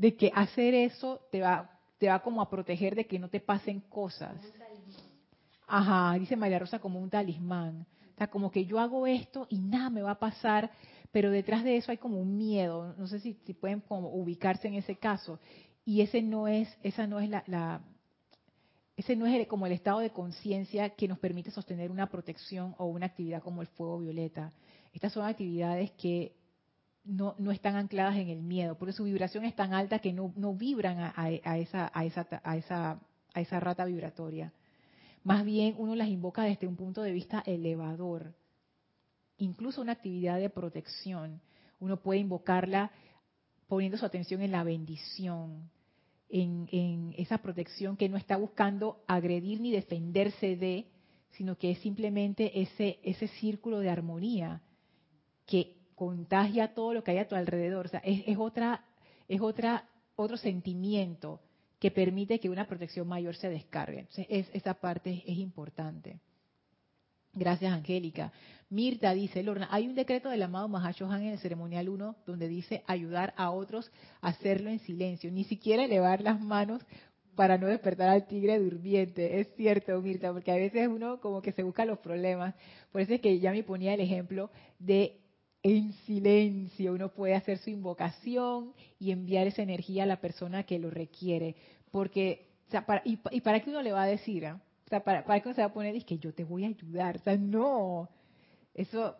[0.00, 3.38] de que hacer eso te va, te va como a proteger de que no te
[3.38, 4.34] pasen cosas.
[5.66, 7.86] Ajá, dice María Rosa como un talismán.
[8.14, 10.70] O sea, como que yo hago esto y nada me va a pasar,
[11.12, 12.94] pero detrás de eso hay como un miedo.
[12.96, 15.38] No sé si, si pueden como ubicarse en ese caso.
[15.84, 17.82] Y ese no es, esa no es la, la
[18.96, 22.86] ese no es como el estado de conciencia que nos permite sostener una protección o
[22.86, 24.54] una actividad como el fuego violeta.
[24.94, 26.39] Estas son actividades que
[27.04, 30.32] no, no están ancladas en el miedo, porque su vibración es tan alta que no,
[30.36, 33.00] no vibran a, a, esa, a, esa, a, esa,
[33.32, 34.52] a esa rata vibratoria.
[35.22, 38.34] Más bien uno las invoca desde un punto de vista elevador.
[39.38, 41.40] Incluso una actividad de protección,
[41.78, 42.90] uno puede invocarla
[43.66, 45.70] poniendo su atención en la bendición,
[46.28, 50.86] en, en esa protección que no está buscando agredir ni defenderse de,
[51.32, 54.62] sino que es simplemente ese, ese círculo de armonía
[55.46, 57.84] que contagia todo lo que hay a tu alrededor.
[57.84, 58.86] O sea, es, otra,
[59.28, 59.84] es otra,
[60.16, 61.42] otro sentimiento
[61.78, 63.98] que permite que una protección mayor se descargue.
[63.98, 66.18] Entonces, es, esa parte es, importante.
[67.34, 68.32] Gracias, Angélica.
[68.70, 72.82] Mirta dice, Lorna, hay un decreto del amado Mahashohan en el ceremonial 1 donde dice
[72.86, 73.92] ayudar a otros
[74.22, 76.82] a hacerlo en silencio, ni siquiera elevar las manos
[77.34, 79.38] para no despertar al tigre durmiente.
[79.38, 82.54] Es cierto, Mirta, porque a veces uno como que se busca los problemas.
[82.90, 85.20] Por eso es que ya me ponía el ejemplo de
[85.62, 86.92] en silencio.
[86.92, 91.56] Uno puede hacer su invocación y enviar esa energía a la persona que lo requiere.
[91.90, 92.48] Porque,
[92.86, 94.46] para, y, para qué uno le va a decir?
[94.88, 96.68] Sea, para, para qué uno se va a poner y que yo te voy a
[96.68, 97.16] ayudar.
[97.16, 98.08] O sea, no.
[98.74, 99.16] Eso,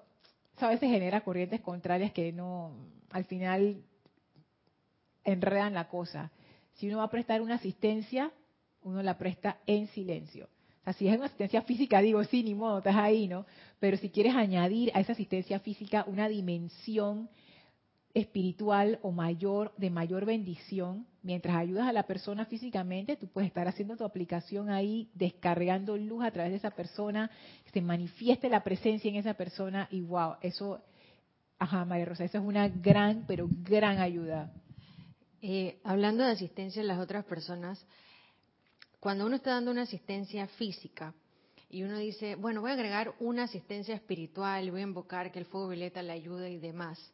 [0.57, 2.73] a veces genera corrientes contrarias que no,
[3.11, 3.83] al final,
[5.25, 6.31] enredan la cosa.
[6.75, 8.33] Si uno va a prestar una asistencia,
[8.83, 10.49] uno la presta en silencio.
[10.97, 13.47] Si es una asistencia física, digo, sí, ni modo, estás ahí, ¿no?
[13.79, 17.29] Pero si quieres añadir a esa asistencia física una dimensión
[18.15, 23.69] espiritual o mayor, de mayor bendición, mientras ayudas a la persona físicamente, tú puedes estar
[23.69, 27.31] haciendo tu aplicación ahí, descargando luz a través de esa persona,
[27.73, 30.81] se manifieste la presencia en esa persona y wow, eso,
[31.59, 34.53] ajá, María Rosa, eso es una gran, pero gran ayuda.
[35.43, 37.87] Eh, hablando de asistencia a las otras personas,
[39.01, 41.15] cuando uno está dando una asistencia física
[41.71, 45.47] y uno dice, bueno, voy a agregar una asistencia espiritual, voy a invocar que el
[45.47, 47.13] fuego violeta le ayude y demás.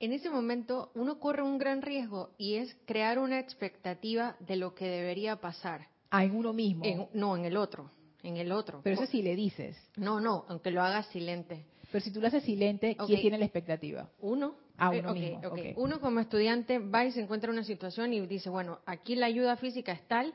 [0.00, 4.74] En ese momento uno corre un gran riesgo y es crear una expectativa de lo
[4.74, 5.88] que debería pasar.
[6.10, 6.84] Ah, en uno mismo.
[7.14, 7.90] no, en el otro,
[8.22, 8.80] en el otro.
[8.84, 9.76] Pero eso sí le dices.
[9.96, 11.64] No, no, aunque lo hagas silente.
[11.90, 14.10] Pero si tú lo haces silente, ¿quién tiene la expectativa?
[14.20, 14.56] Uno.
[14.76, 15.40] Ah, uno eh, mismo.
[15.76, 19.26] Uno como estudiante va y se encuentra en una situación y dice, bueno, aquí la
[19.26, 20.32] ayuda física es tal,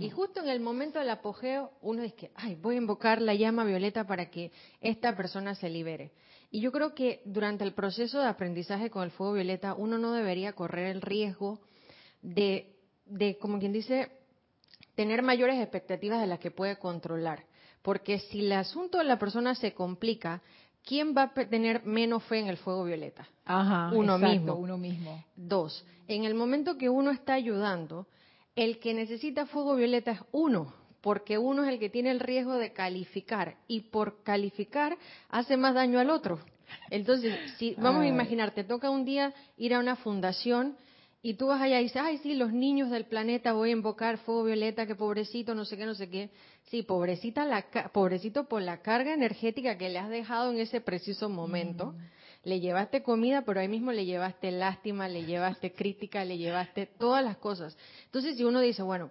[0.00, 3.34] y justo en el momento del apogeo, uno dice que, ay, voy a invocar la
[3.34, 6.12] llama violeta para que esta persona se libere.
[6.50, 10.12] Y yo creo que durante el proceso de aprendizaje con el fuego violeta, uno no
[10.12, 11.58] debería correr el riesgo
[12.22, 14.10] de, de como quien dice,
[14.94, 17.44] tener mayores expectativas de las que puede controlar.
[17.82, 20.40] Porque si el asunto de la persona se complica,
[20.84, 23.28] ¿quién va a tener menos fe en el fuego violeta?
[23.44, 24.54] Ajá, uno mismo.
[24.54, 25.22] Uno mismo.
[25.36, 28.06] Dos, en el momento que uno está ayudando,
[28.56, 32.56] el que necesita fuego violeta es uno, porque uno es el que tiene el riesgo
[32.56, 34.96] de calificar y por calificar
[35.28, 36.40] hace más daño al otro.
[36.90, 40.76] Entonces, si vamos a imaginar, te toca un día ir a una fundación
[41.20, 44.18] y tú vas allá y dices, ay, sí, los niños del planeta voy a invocar
[44.18, 46.30] fuego violeta, que pobrecito, no sé qué, no sé qué.
[46.64, 51.28] Sí, pobrecita la, pobrecito por la carga energética que le has dejado en ese preciso
[51.28, 51.92] momento.
[51.92, 56.86] Mm le llevaste comida, pero ahí mismo le llevaste lástima, le llevaste crítica, le llevaste
[56.86, 57.76] todas las cosas.
[58.06, 59.10] Entonces, si uno dice, bueno,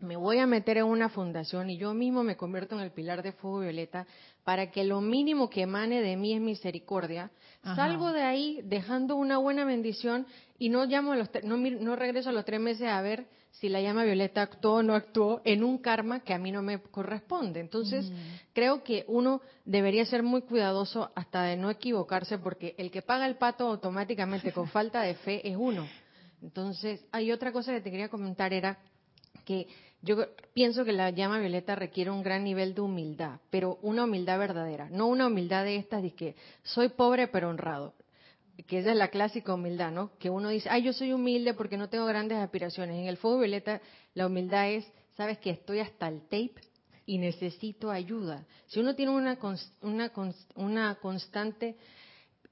[0.00, 3.22] me voy a meter en una fundación y yo mismo me convierto en el pilar
[3.22, 4.06] de fuego violeta
[4.42, 7.30] para que lo mínimo que emane de mí es misericordia.
[7.62, 10.26] Salgo de ahí dejando una buena bendición
[10.58, 13.26] y no llamo a los no, no regreso a los tres meses a ver
[13.60, 16.62] si la llama violeta actuó o no actuó en un karma que a mí no
[16.62, 17.60] me corresponde.
[17.60, 18.14] Entonces, mm.
[18.52, 23.26] creo que uno debería ser muy cuidadoso hasta de no equivocarse porque el que paga
[23.26, 25.86] el pato automáticamente con falta de fe es uno.
[26.42, 28.78] Entonces, hay otra cosa que te quería comentar era
[29.44, 29.68] que
[30.02, 30.16] yo
[30.52, 34.88] pienso que la llama violeta requiere un gran nivel de humildad, pero una humildad verdadera,
[34.90, 37.94] no una humildad de estas de que soy pobre pero honrado,
[38.66, 40.16] que esa es la clásica humildad, ¿no?
[40.18, 42.96] Que uno dice, ay, yo soy humilde porque no tengo grandes aspiraciones.
[42.96, 43.80] En el fuego violeta
[44.14, 44.86] la humildad es,
[45.16, 46.54] sabes que estoy hasta el tape
[47.06, 48.46] y necesito ayuda.
[48.66, 49.38] Si uno tiene una,
[49.82, 50.12] una,
[50.54, 51.76] una constante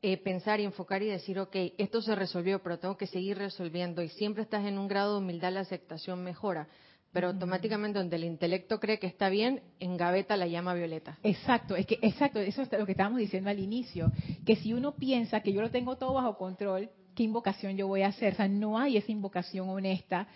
[0.03, 4.03] eh, pensar y enfocar y decir, ok, esto se resolvió, pero tengo que seguir resolviendo
[4.03, 6.69] y siempre estás en un grado de humildad, la aceptación mejora
[7.13, 11.19] pero automáticamente donde el intelecto cree que está bien, engaveta la llama violeta.
[11.23, 14.11] Exacto, es que exacto, eso es lo que estábamos diciendo al inicio,
[14.47, 18.03] que si uno piensa que yo lo tengo todo bajo control, ¿qué invocación yo voy
[18.03, 18.33] a hacer?
[18.33, 20.27] O sea, no hay esa invocación honesta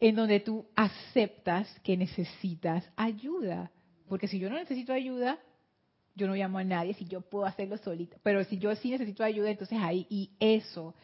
[0.00, 3.70] en donde tú aceptas que necesitas ayuda,
[4.08, 5.38] porque si yo no necesito ayuda,
[6.14, 9.22] yo no llamo a nadie si yo puedo hacerlo solita, pero si yo sí necesito
[9.24, 10.94] ayuda, entonces ahí y eso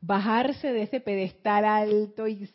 [0.00, 2.48] bajarse de ese pedestal alto y,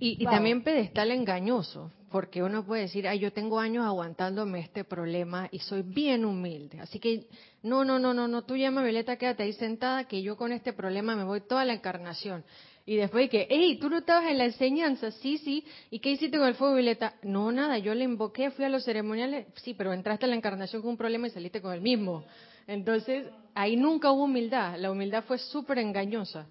[0.00, 5.48] y, también pedestal engañoso, porque uno puede decir, ay, yo tengo años aguantándome este problema
[5.52, 6.80] y soy bien humilde.
[6.80, 7.28] Así que,
[7.62, 10.72] no, no, no, no, no, tú llama Violeta, quédate ahí sentada, que yo con este
[10.72, 12.44] problema me voy toda la encarnación.
[12.84, 15.62] Y después que, hey, tú no estabas en la enseñanza, sí, sí.
[15.90, 17.16] ¿Y qué hiciste con el fuego violeta?
[17.22, 20.80] No, nada, yo le invoqué, fui a los ceremoniales, sí, pero entraste en la encarnación
[20.80, 22.24] con un problema y saliste con el mismo.
[22.68, 26.46] Entonces, ahí nunca hubo humildad, la humildad fue súper engañosa.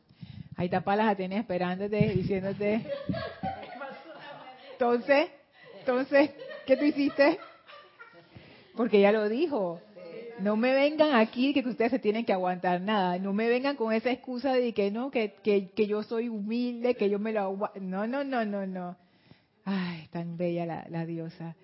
[0.55, 2.83] Ahí está Palas Atenas esperándote, diciéndote.
[4.71, 5.29] Entonces,
[5.79, 6.31] entonces,
[6.65, 7.37] ¿qué tú hiciste?
[8.75, 9.79] Porque ya lo dijo.
[10.39, 13.19] No me vengan aquí que ustedes se tienen que aguantar nada.
[13.19, 17.09] No me vengan con esa excusa de que no, que, que, yo soy humilde, que
[17.09, 17.79] yo me lo aguanto.
[17.79, 18.97] No, no, no, no, no.
[19.65, 21.55] Ay, tan bella la, la diosa.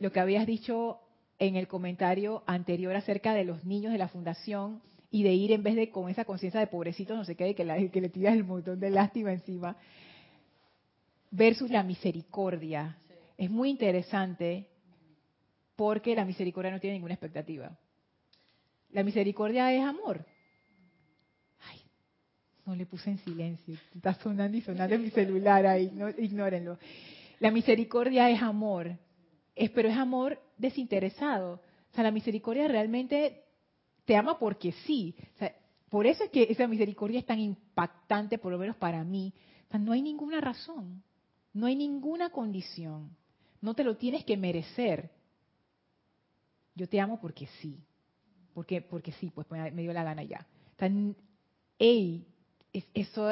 [0.00, 1.00] Lo que habías dicho
[1.38, 5.62] en el comentario anterior acerca de los niños de la fundación y de ir en
[5.62, 8.44] vez de con esa conciencia de pobrecito, no sé qué, que, que le tiras el
[8.44, 9.76] montón de lástima encima,
[11.30, 12.96] versus la misericordia.
[13.36, 14.66] Es muy interesante
[15.76, 17.78] porque la misericordia no tiene ninguna expectativa.
[18.90, 20.26] La misericordia es amor.
[21.60, 21.80] Ay,
[22.66, 23.76] no le puse en silencio.
[23.94, 26.78] Está sonando y sonando en mi celular ahí, no, ignórenlo.
[27.38, 28.98] La misericordia es amor
[29.58, 31.60] es, pero es amor desinteresado.
[31.90, 33.44] O sea, la misericordia realmente
[34.04, 35.14] te ama porque sí.
[35.90, 39.32] por eso es que esa misericordia es tan impactante, por lo menos para mí.
[39.66, 41.02] O sea, no hay ninguna razón,
[41.52, 43.16] no hay ninguna condición.
[43.60, 45.10] No te lo tienes que merecer.
[46.74, 47.82] Yo te amo porque sí.
[48.54, 50.46] Porque, porque sí, pues me, dio la gana ya.
[50.74, 50.90] O sea,
[51.78, 52.26] ey,
[52.94, 53.28] eso,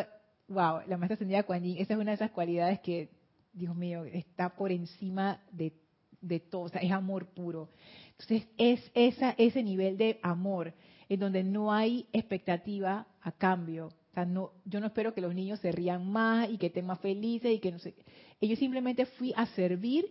[0.48, 3.10] wow, la maestra ascendida Kuan esa es una de esas cualidades que,
[3.52, 5.72] Dios mío, está por encima de
[6.26, 7.68] de todo, o sea, es amor puro.
[8.10, 10.72] Entonces, es esa, ese nivel de amor
[11.08, 13.86] en donde no hay expectativa a cambio.
[13.86, 16.86] O sea, no, yo no espero que los niños se rían más y que estén
[16.86, 17.94] más felices y que no sé.
[18.40, 20.10] Ellos simplemente fui a servir,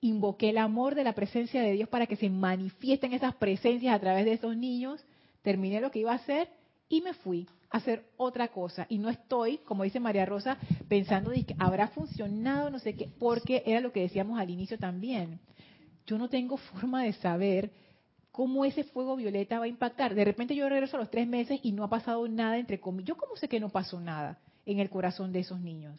[0.00, 4.00] invoqué el amor de la presencia de Dios para que se manifiesten esas presencias a
[4.00, 5.04] través de esos niños,
[5.42, 6.48] terminé lo que iba a hacer
[6.88, 8.86] y me fui hacer otra cosa.
[8.88, 10.58] Y no estoy, como dice María Rosa,
[10.88, 14.78] pensando de que habrá funcionado, no sé qué, porque era lo que decíamos al inicio
[14.78, 15.40] también.
[16.06, 17.70] Yo no tengo forma de saber
[18.32, 20.14] cómo ese fuego violeta va a impactar.
[20.14, 23.08] De repente yo regreso a los tres meses y no ha pasado nada entre comillas.
[23.08, 25.98] ¿Yo cómo sé que no pasó nada en el corazón de esos niños?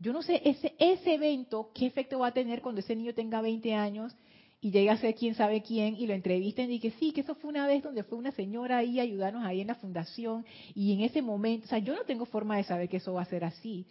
[0.00, 3.40] Yo no sé ese, ese evento, qué efecto va a tener cuando ese niño tenga
[3.40, 4.14] 20 años
[4.60, 7.34] y llega a ser quién sabe quién y lo entrevisten y que sí, que eso
[7.36, 10.44] fue una vez donde fue una señora ahí a ayudarnos ahí en la fundación
[10.74, 13.22] y en ese momento, o sea, yo no tengo forma de saber que eso va
[13.22, 13.86] a ser así.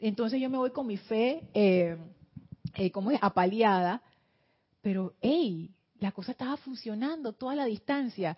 [0.00, 1.96] Entonces yo me voy con mi fe, eh,
[2.74, 4.02] eh, como es, apaleada,
[4.80, 8.36] pero hey, la cosa estaba funcionando toda la distancia.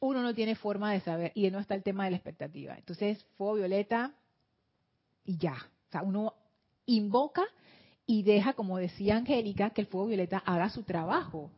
[0.00, 2.76] Uno no tiene forma de saber y no está el tema de la expectativa.
[2.76, 4.12] Entonces, fuego violeta
[5.24, 5.54] y ya.
[5.88, 6.34] O sea, uno
[6.86, 7.44] invoca
[8.06, 11.50] y deja, como decía Angélica, que el fuego violeta haga su trabajo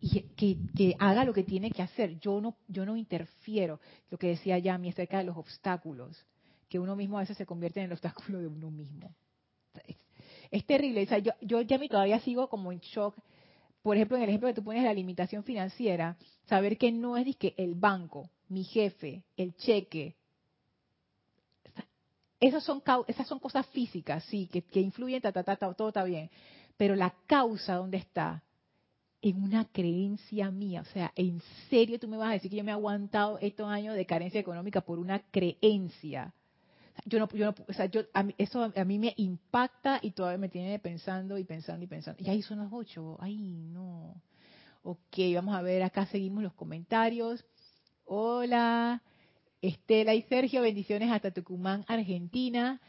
[0.00, 2.18] y que, haga lo que tiene que hacer.
[2.20, 3.80] Yo no, yo no interfiero.
[4.10, 6.24] Lo que decía Yami acerca de los obstáculos,
[6.68, 9.14] que uno mismo a veces se convierte en el obstáculo de uno mismo.
[10.50, 11.02] Es, terrible.
[11.02, 13.14] O sea, yo, yo, Yami, todavía sigo como en shock.
[13.82, 17.16] Por ejemplo, en el ejemplo que tú pones de la limitación financiera, saber que no
[17.16, 20.16] es que el banco, mi jefe, el cheque,
[22.40, 26.30] esas son, esas son cosas físicas, sí, que, influyen, ta, ta, ta, todo está bien.
[26.76, 28.42] Pero la causa, ¿dónde está?
[29.20, 30.80] En una creencia mía.
[30.80, 33.68] O sea, ¿en serio tú me vas a decir que yo me he aguantado estos
[33.68, 36.32] años de carencia económica por una creencia?
[37.04, 38.02] Yo no, yo no, o sea, yo,
[38.38, 42.22] eso a mí me impacta y todavía me tiene pensando y pensando y pensando.
[42.22, 43.18] Y ahí son las ocho.
[43.20, 44.14] Ay, no.
[44.82, 47.44] Ok, vamos a ver, acá seguimos los comentarios.
[48.04, 49.02] Hola.
[49.62, 52.80] Estela y Sergio, bendiciones hasta Tucumán, Argentina.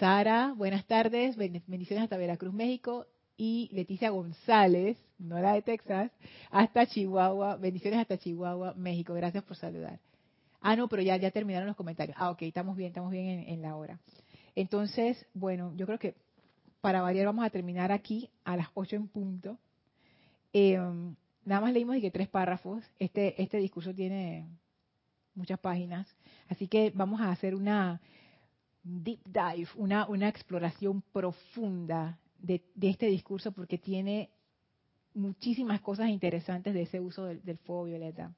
[0.00, 3.06] Sara, buenas tardes, bendiciones hasta Veracruz, México.
[3.36, 6.10] Y Leticia González, no la de Texas,
[6.50, 9.14] hasta Chihuahua, bendiciones hasta Chihuahua, México.
[9.14, 10.00] Gracias por saludar.
[10.60, 12.16] Ah, no, pero ya, terminaron los comentarios.
[12.18, 14.00] Ah, ok, estamos bien, estamos bien en, la hora.
[14.56, 16.14] Entonces, bueno, yo creo que
[16.80, 19.58] para variar vamos a terminar aquí a las 8 en punto.
[20.52, 21.14] Em,
[21.44, 22.82] nada más leímos de que tres párrafos.
[22.98, 24.46] Este, este discurso tiene
[25.36, 26.06] muchas páginas.
[26.48, 28.00] Así que vamos a hacer una
[28.82, 34.30] deep dive, una, una exploración profunda de, este discurso porque tiene
[35.14, 38.32] muchísimas cosas interesantes de ese uso del, del fuego violeta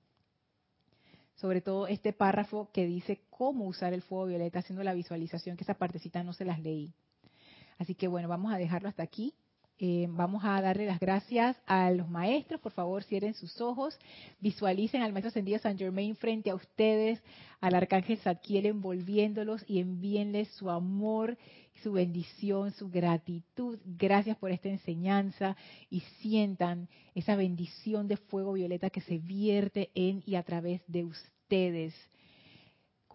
[1.34, 5.62] sobre todo este párrafo que dice cómo usar el fuego violeta, haciendo la visualización, que
[5.62, 6.92] esa partecita no se las leí.
[7.78, 9.34] Así que bueno, vamos a dejarlo hasta aquí.
[9.80, 12.60] Eh, vamos a darle las gracias a los maestros.
[12.60, 13.96] Por favor, cierren sus ojos,
[14.40, 17.22] visualicen al maestro ascendido San Germain frente a ustedes,
[17.60, 21.38] al arcángel Zadkiel envolviéndolos y envíenles su amor,
[21.84, 23.78] su bendición, su gratitud.
[23.84, 25.56] Gracias por esta enseñanza
[25.90, 31.04] y sientan esa bendición de fuego violeta que se vierte en y a través de
[31.04, 31.94] ustedes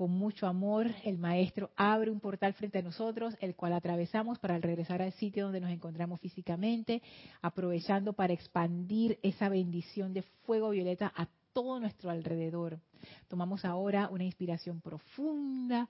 [0.03, 4.57] con mucho amor, el Maestro abre un portal frente a nosotros, el cual atravesamos para
[4.57, 7.01] regresar al sitio donde nos encontramos físicamente,
[7.41, 12.81] aprovechando para expandir esa bendición de fuego violeta a todo nuestro alrededor.
[13.29, 15.87] Tomamos ahora una inspiración profunda,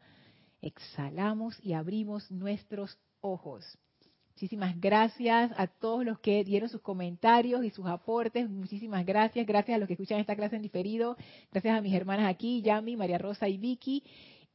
[0.62, 3.66] exhalamos y abrimos nuestros ojos.
[4.36, 8.50] Muchísimas gracias a todos los que dieron sus comentarios y sus aportes.
[8.50, 9.46] Muchísimas gracias.
[9.46, 11.16] Gracias a los que escuchan esta clase en diferido.
[11.52, 14.04] Gracias a mis hermanas aquí, Yami, María Rosa y Vicky.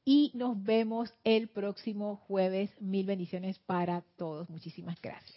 [0.05, 2.71] Y nos vemos el próximo jueves.
[2.81, 4.51] Mil bendiciones para todos.
[4.51, 5.27] Muchísimas gracias.